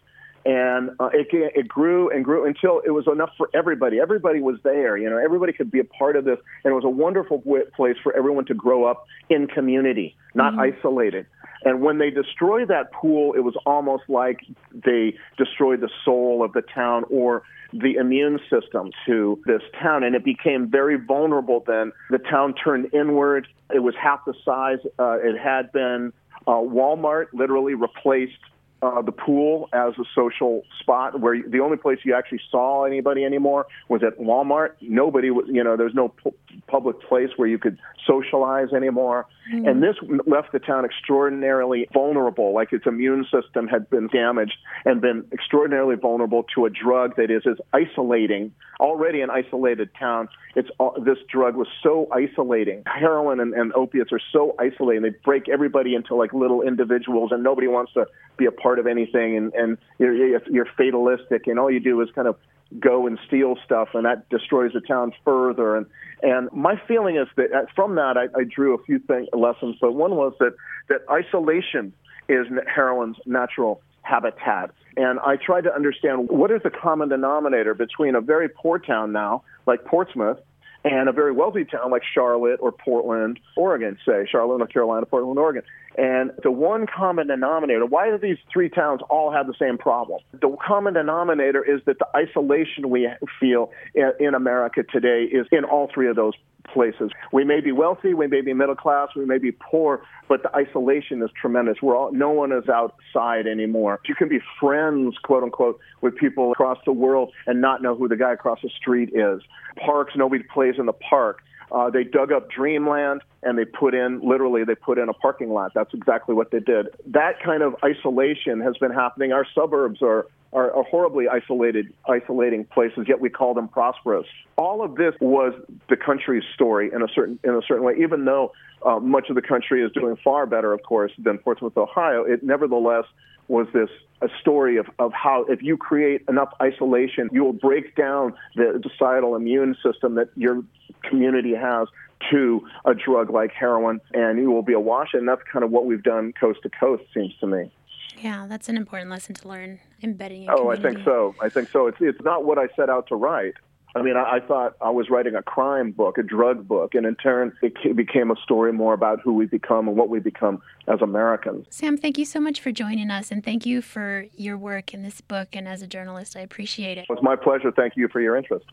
And 0.46 0.90
uh, 1.00 1.08
it 1.14 1.28
it 1.32 1.68
grew 1.68 2.10
and 2.10 2.22
grew 2.22 2.46
until 2.46 2.82
it 2.84 2.90
was 2.90 3.06
enough 3.10 3.30
for 3.38 3.48
everybody. 3.54 3.98
Everybody 3.98 4.40
was 4.40 4.58
there, 4.62 4.96
you 4.96 5.08
know. 5.08 5.16
Everybody 5.16 5.54
could 5.54 5.70
be 5.70 5.80
a 5.80 5.84
part 5.84 6.16
of 6.16 6.26
this, 6.26 6.38
and 6.64 6.72
it 6.72 6.74
was 6.74 6.84
a 6.84 6.90
wonderful 6.90 7.42
place 7.74 7.96
for 8.02 8.14
everyone 8.14 8.44
to 8.46 8.54
grow 8.54 8.84
up 8.84 9.06
in 9.30 9.46
community, 9.46 10.14
not 10.34 10.52
mm-hmm. 10.52 10.76
isolated. 10.78 11.26
And 11.64 11.80
when 11.80 11.98
they 11.98 12.10
destroyed 12.10 12.68
that 12.68 12.92
pool, 12.92 13.32
it 13.32 13.40
was 13.40 13.54
almost 13.64 14.04
like 14.08 14.40
they 14.72 15.16
destroyed 15.38 15.80
the 15.80 15.88
soul 16.04 16.44
of 16.44 16.52
the 16.52 16.60
town 16.62 17.04
or 17.10 17.42
the 17.72 17.94
immune 17.94 18.38
system 18.50 18.90
to 19.06 19.40
this 19.46 19.62
town. 19.82 20.04
And 20.04 20.14
it 20.14 20.24
became 20.24 20.70
very 20.70 20.96
vulnerable 20.96 21.64
then. 21.66 21.92
The 22.10 22.18
town 22.18 22.54
turned 22.54 22.92
inward. 22.92 23.48
It 23.74 23.80
was 23.80 23.94
half 24.00 24.24
the 24.26 24.34
size 24.44 24.78
uh, 24.98 25.18
it 25.22 25.38
had 25.38 25.72
been. 25.72 26.12
Uh, 26.46 26.60
Walmart 26.60 27.28
literally 27.32 27.74
replaced 27.74 28.38
uh, 28.84 29.00
the 29.02 29.12
pool 29.12 29.68
as 29.72 29.94
a 29.98 30.04
social 30.14 30.62
spot 30.80 31.18
where 31.20 31.42
the 31.46 31.60
only 31.60 31.76
place 31.76 31.98
you 32.04 32.14
actually 32.14 32.40
saw 32.50 32.84
anybody 32.84 33.24
anymore 33.24 33.66
was 33.88 34.02
at 34.02 34.18
Walmart. 34.18 34.72
Nobody 34.80 35.30
was, 35.30 35.46
you 35.48 35.64
know, 35.64 35.76
there's 35.76 35.94
no 35.94 36.08
pu- 36.08 36.34
public 36.66 37.00
place 37.00 37.30
where 37.36 37.48
you 37.48 37.58
could 37.58 37.78
socialize 38.06 38.72
anymore. 38.76 39.26
Mm-hmm. 39.52 39.68
And 39.68 39.82
this 39.82 39.96
left 40.26 40.52
the 40.52 40.58
town 40.58 40.84
extraordinarily 40.84 41.88
vulnerable, 41.92 42.54
like 42.54 42.72
its 42.72 42.86
immune 42.86 43.24
system 43.24 43.68
had 43.68 43.88
been 43.88 44.08
damaged 44.08 44.56
and 44.84 45.00
been 45.00 45.24
extraordinarily 45.32 45.96
vulnerable 45.96 46.44
to 46.54 46.66
a 46.66 46.70
drug 46.70 47.16
that 47.16 47.30
is 47.30 47.42
as 47.46 47.56
isolating, 47.72 48.52
already 48.80 49.20
an 49.20 49.30
isolated 49.30 49.90
town. 49.98 50.28
It's 50.56 50.68
this 51.04 51.18
drug 51.30 51.56
was 51.56 51.68
so 51.82 52.06
isolating. 52.12 52.84
Heroin 52.86 53.40
and, 53.40 53.54
and 53.54 53.72
opiates 53.72 54.12
are 54.12 54.20
so 54.32 54.54
isolating. 54.58 55.02
They 55.02 55.14
break 55.24 55.48
everybody 55.48 55.94
into 55.94 56.14
like 56.14 56.32
little 56.32 56.62
individuals, 56.62 57.32
and 57.32 57.42
nobody 57.42 57.66
wants 57.66 57.92
to 57.94 58.06
be 58.36 58.46
a 58.46 58.52
part 58.52 58.73
of 58.78 58.86
anything. 58.86 59.36
And 59.36 59.54
and 59.54 59.78
you're, 59.98 60.14
you're 60.48 60.68
fatalistic, 60.76 61.46
and 61.46 61.58
all 61.58 61.70
you 61.70 61.80
do 61.80 62.00
is 62.00 62.08
kind 62.14 62.28
of 62.28 62.36
go 62.80 63.06
and 63.06 63.18
steal 63.26 63.56
stuff, 63.64 63.88
and 63.94 64.04
that 64.04 64.28
destroys 64.28 64.72
the 64.72 64.80
town 64.80 65.12
further. 65.24 65.76
And 65.76 65.86
and 66.22 66.50
my 66.52 66.80
feeling 66.88 67.16
is 67.16 67.28
that 67.36 67.52
uh, 67.52 67.66
from 67.74 67.96
that, 67.96 68.16
I, 68.16 68.24
I 68.38 68.44
drew 68.44 68.74
a 68.74 68.82
few 68.84 68.98
thing, 68.98 69.28
lessons. 69.32 69.76
But 69.80 69.92
one 69.92 70.16
was 70.16 70.32
that 70.40 70.54
that 70.88 71.00
isolation 71.10 71.92
is 72.28 72.46
heroin's 72.74 73.16
natural 73.26 73.82
habitat. 74.02 74.70
And 74.96 75.18
I 75.20 75.36
tried 75.36 75.62
to 75.62 75.74
understand 75.74 76.28
what 76.28 76.50
is 76.50 76.62
the 76.62 76.70
common 76.70 77.08
denominator 77.08 77.74
between 77.74 78.14
a 78.14 78.20
very 78.20 78.48
poor 78.48 78.78
town 78.78 79.12
now, 79.12 79.42
like 79.66 79.84
Portsmouth, 79.84 80.38
and 80.84 81.08
a 81.08 81.12
very 81.12 81.32
wealthy 81.32 81.64
town 81.64 81.90
like 81.90 82.02
Charlotte 82.14 82.60
or 82.60 82.70
Portland, 82.70 83.40
Oregon, 83.56 83.98
say, 84.06 84.26
Charlotte, 84.30 84.58
North 84.58 84.70
Carolina, 84.70 85.06
Portland, 85.06 85.38
Oregon. 85.38 85.62
And 85.96 86.32
the 86.42 86.50
one 86.50 86.86
common 86.86 87.28
denominator, 87.28 87.86
why 87.86 88.10
do 88.10 88.18
these 88.18 88.36
three 88.52 88.68
towns 88.68 89.00
all 89.08 89.32
have 89.32 89.46
the 89.46 89.54
same 89.58 89.78
problem? 89.78 90.20
The 90.32 90.54
common 90.64 90.94
denominator 90.94 91.64
is 91.64 91.80
that 91.86 91.98
the 92.00 92.06
isolation 92.16 92.90
we 92.90 93.08
feel 93.40 93.70
in 93.94 94.34
America 94.34 94.82
today 94.82 95.22
is 95.22 95.46
in 95.52 95.64
all 95.64 95.88
three 95.92 96.08
of 96.08 96.16
those 96.16 96.34
places. 96.74 97.10
We 97.32 97.44
may 97.44 97.60
be 97.60 97.72
wealthy, 97.72 98.12
we 98.12 98.26
may 98.26 98.42
be 98.42 98.52
middle 98.52 98.74
class, 98.74 99.08
we 99.16 99.24
may 99.24 99.38
be 99.38 99.52
poor, 99.52 100.02
but 100.28 100.42
the 100.42 100.54
isolation 100.54 101.22
is 101.22 101.30
tremendous. 101.40 101.76
We're 101.80 101.96
all, 101.96 102.12
no 102.12 102.30
one 102.30 102.52
is 102.52 102.68
outside 102.68 103.46
anymore. 103.46 104.00
You 104.06 104.14
can 104.14 104.28
be 104.28 104.40
friends, 104.60 105.14
quote 105.22 105.44
unquote, 105.44 105.80
with 106.02 106.16
people 106.16 106.52
across 106.52 106.78
the 106.84 106.92
world 106.92 107.32
and 107.46 107.60
not 107.60 107.80
know 107.80 107.94
who 107.94 108.08
the 108.08 108.16
guy 108.16 108.32
across 108.32 108.58
the 108.62 108.70
street 108.70 109.10
is. 109.14 109.40
Parks, 109.76 110.12
nobody 110.16 110.42
plays 110.42 110.74
in 110.78 110.86
the 110.86 110.92
park. 110.92 111.38
Uh, 111.74 111.90
they 111.90 112.04
dug 112.04 112.30
up 112.30 112.48
Dreamland 112.48 113.22
and 113.42 113.58
they 113.58 113.64
put 113.64 113.94
in, 113.94 114.20
literally, 114.20 114.62
they 114.62 114.76
put 114.76 114.96
in 114.96 115.08
a 115.08 115.12
parking 115.12 115.50
lot. 115.50 115.72
That's 115.74 115.92
exactly 115.92 116.32
what 116.32 116.52
they 116.52 116.60
did. 116.60 116.86
That 117.06 117.42
kind 117.42 117.64
of 117.64 117.74
isolation 117.84 118.60
has 118.60 118.76
been 118.76 118.92
happening. 118.92 119.32
Our 119.32 119.46
suburbs 119.54 120.00
are 120.00 120.26
are, 120.52 120.72
are 120.72 120.84
horribly 120.84 121.26
isolated, 121.26 121.92
isolating 122.08 122.64
places, 122.64 123.06
yet 123.08 123.20
we 123.20 123.28
call 123.28 123.54
them 123.54 123.66
prosperous. 123.66 124.26
All 124.56 124.84
of 124.84 124.94
this 124.94 125.12
was 125.20 125.52
the 125.88 125.96
country's 125.96 126.44
story 126.54 126.92
in 126.94 127.02
a 127.02 127.08
certain 127.12 127.40
in 127.42 127.50
a 127.50 127.60
certain 127.66 127.84
way, 127.84 127.94
even 127.98 128.24
though 128.24 128.52
uh, 128.86 129.00
much 129.00 129.28
of 129.28 129.34
the 129.34 129.42
country 129.42 129.82
is 129.82 129.90
doing 129.90 130.16
far 130.22 130.46
better, 130.46 130.72
of 130.72 130.82
course, 130.84 131.10
than 131.18 131.38
Portsmouth, 131.38 131.76
Ohio. 131.76 132.22
It 132.22 132.44
nevertheless 132.44 133.04
was 133.48 133.66
this 133.74 133.90
a 134.24 134.28
story 134.40 134.76
of, 134.78 134.86
of 134.98 135.12
how 135.12 135.44
if 135.48 135.62
you 135.62 135.76
create 135.76 136.22
enough 136.28 136.50
isolation, 136.60 137.28
you 137.32 137.44
will 137.44 137.52
break 137.52 137.94
down 137.94 138.34
the 138.56 138.80
societal 138.82 139.36
immune 139.36 139.76
system 139.84 140.14
that 140.14 140.28
your 140.36 140.62
community 141.08 141.54
has 141.54 141.88
to 142.30 142.66
a 142.86 142.94
drug 142.94 143.30
like 143.30 143.52
heroin, 143.52 144.00
and 144.14 144.38
you 144.38 144.50
will 144.50 144.62
be 144.62 144.72
awash. 144.72 145.10
And 145.12 145.28
that's 145.28 145.42
kind 145.52 145.64
of 145.64 145.70
what 145.70 145.84
we've 145.84 146.02
done 146.02 146.32
coast 146.32 146.60
to 146.62 146.70
coast, 146.70 147.02
seems 147.12 147.34
to 147.40 147.46
me. 147.46 147.70
Yeah, 148.18 148.46
that's 148.48 148.68
an 148.68 148.76
important 148.76 149.10
lesson 149.10 149.34
to 149.34 149.48
learn. 149.48 149.80
Embedding. 150.02 150.48
oh, 150.48 150.56
community. 150.56 150.80
I 150.80 150.92
think 150.92 151.04
so. 151.04 151.34
I 151.40 151.48
think 151.48 151.68
so. 151.70 151.86
It's 151.86 151.98
it's 152.00 152.22
not 152.22 152.44
what 152.44 152.58
I 152.58 152.68
set 152.76 152.88
out 152.88 153.08
to 153.08 153.16
write. 153.16 153.54
I 153.94 154.02
mean, 154.02 154.16
I, 154.16 154.36
I 154.36 154.40
thought 154.40 154.76
I 154.80 154.90
was 154.90 155.08
writing 155.08 155.34
a 155.34 155.42
crime 155.42 155.92
book, 155.92 156.18
a 156.18 156.22
drug 156.22 156.66
book, 156.66 156.94
and 156.94 157.06
in 157.06 157.14
turn, 157.16 157.52
it 157.62 157.96
became 157.96 158.30
a 158.30 158.36
story 158.42 158.72
more 158.72 158.92
about 158.92 159.20
who 159.22 159.32
we 159.34 159.46
become 159.46 159.86
and 159.88 159.96
what 159.96 160.08
we 160.08 160.18
become 160.18 160.60
as 160.88 161.00
Americans. 161.00 161.66
Sam, 161.70 161.96
thank 161.96 162.18
you 162.18 162.24
so 162.24 162.40
much 162.40 162.60
for 162.60 162.72
joining 162.72 163.10
us, 163.10 163.30
and 163.30 163.44
thank 163.44 163.64
you 163.64 163.82
for 163.82 164.26
your 164.36 164.58
work 164.58 164.92
in 164.94 165.02
this 165.02 165.20
book 165.20 165.48
and 165.52 165.68
as 165.68 165.82
a 165.82 165.86
journalist. 165.86 166.36
I 166.36 166.40
appreciate 166.40 166.98
it. 166.98 167.06
It 167.08 167.12
was 167.12 167.22
my 167.22 167.36
pleasure. 167.36 167.70
Thank 167.70 167.96
you 167.96 168.08
for 168.08 168.20
your 168.20 168.36
interest. 168.36 168.66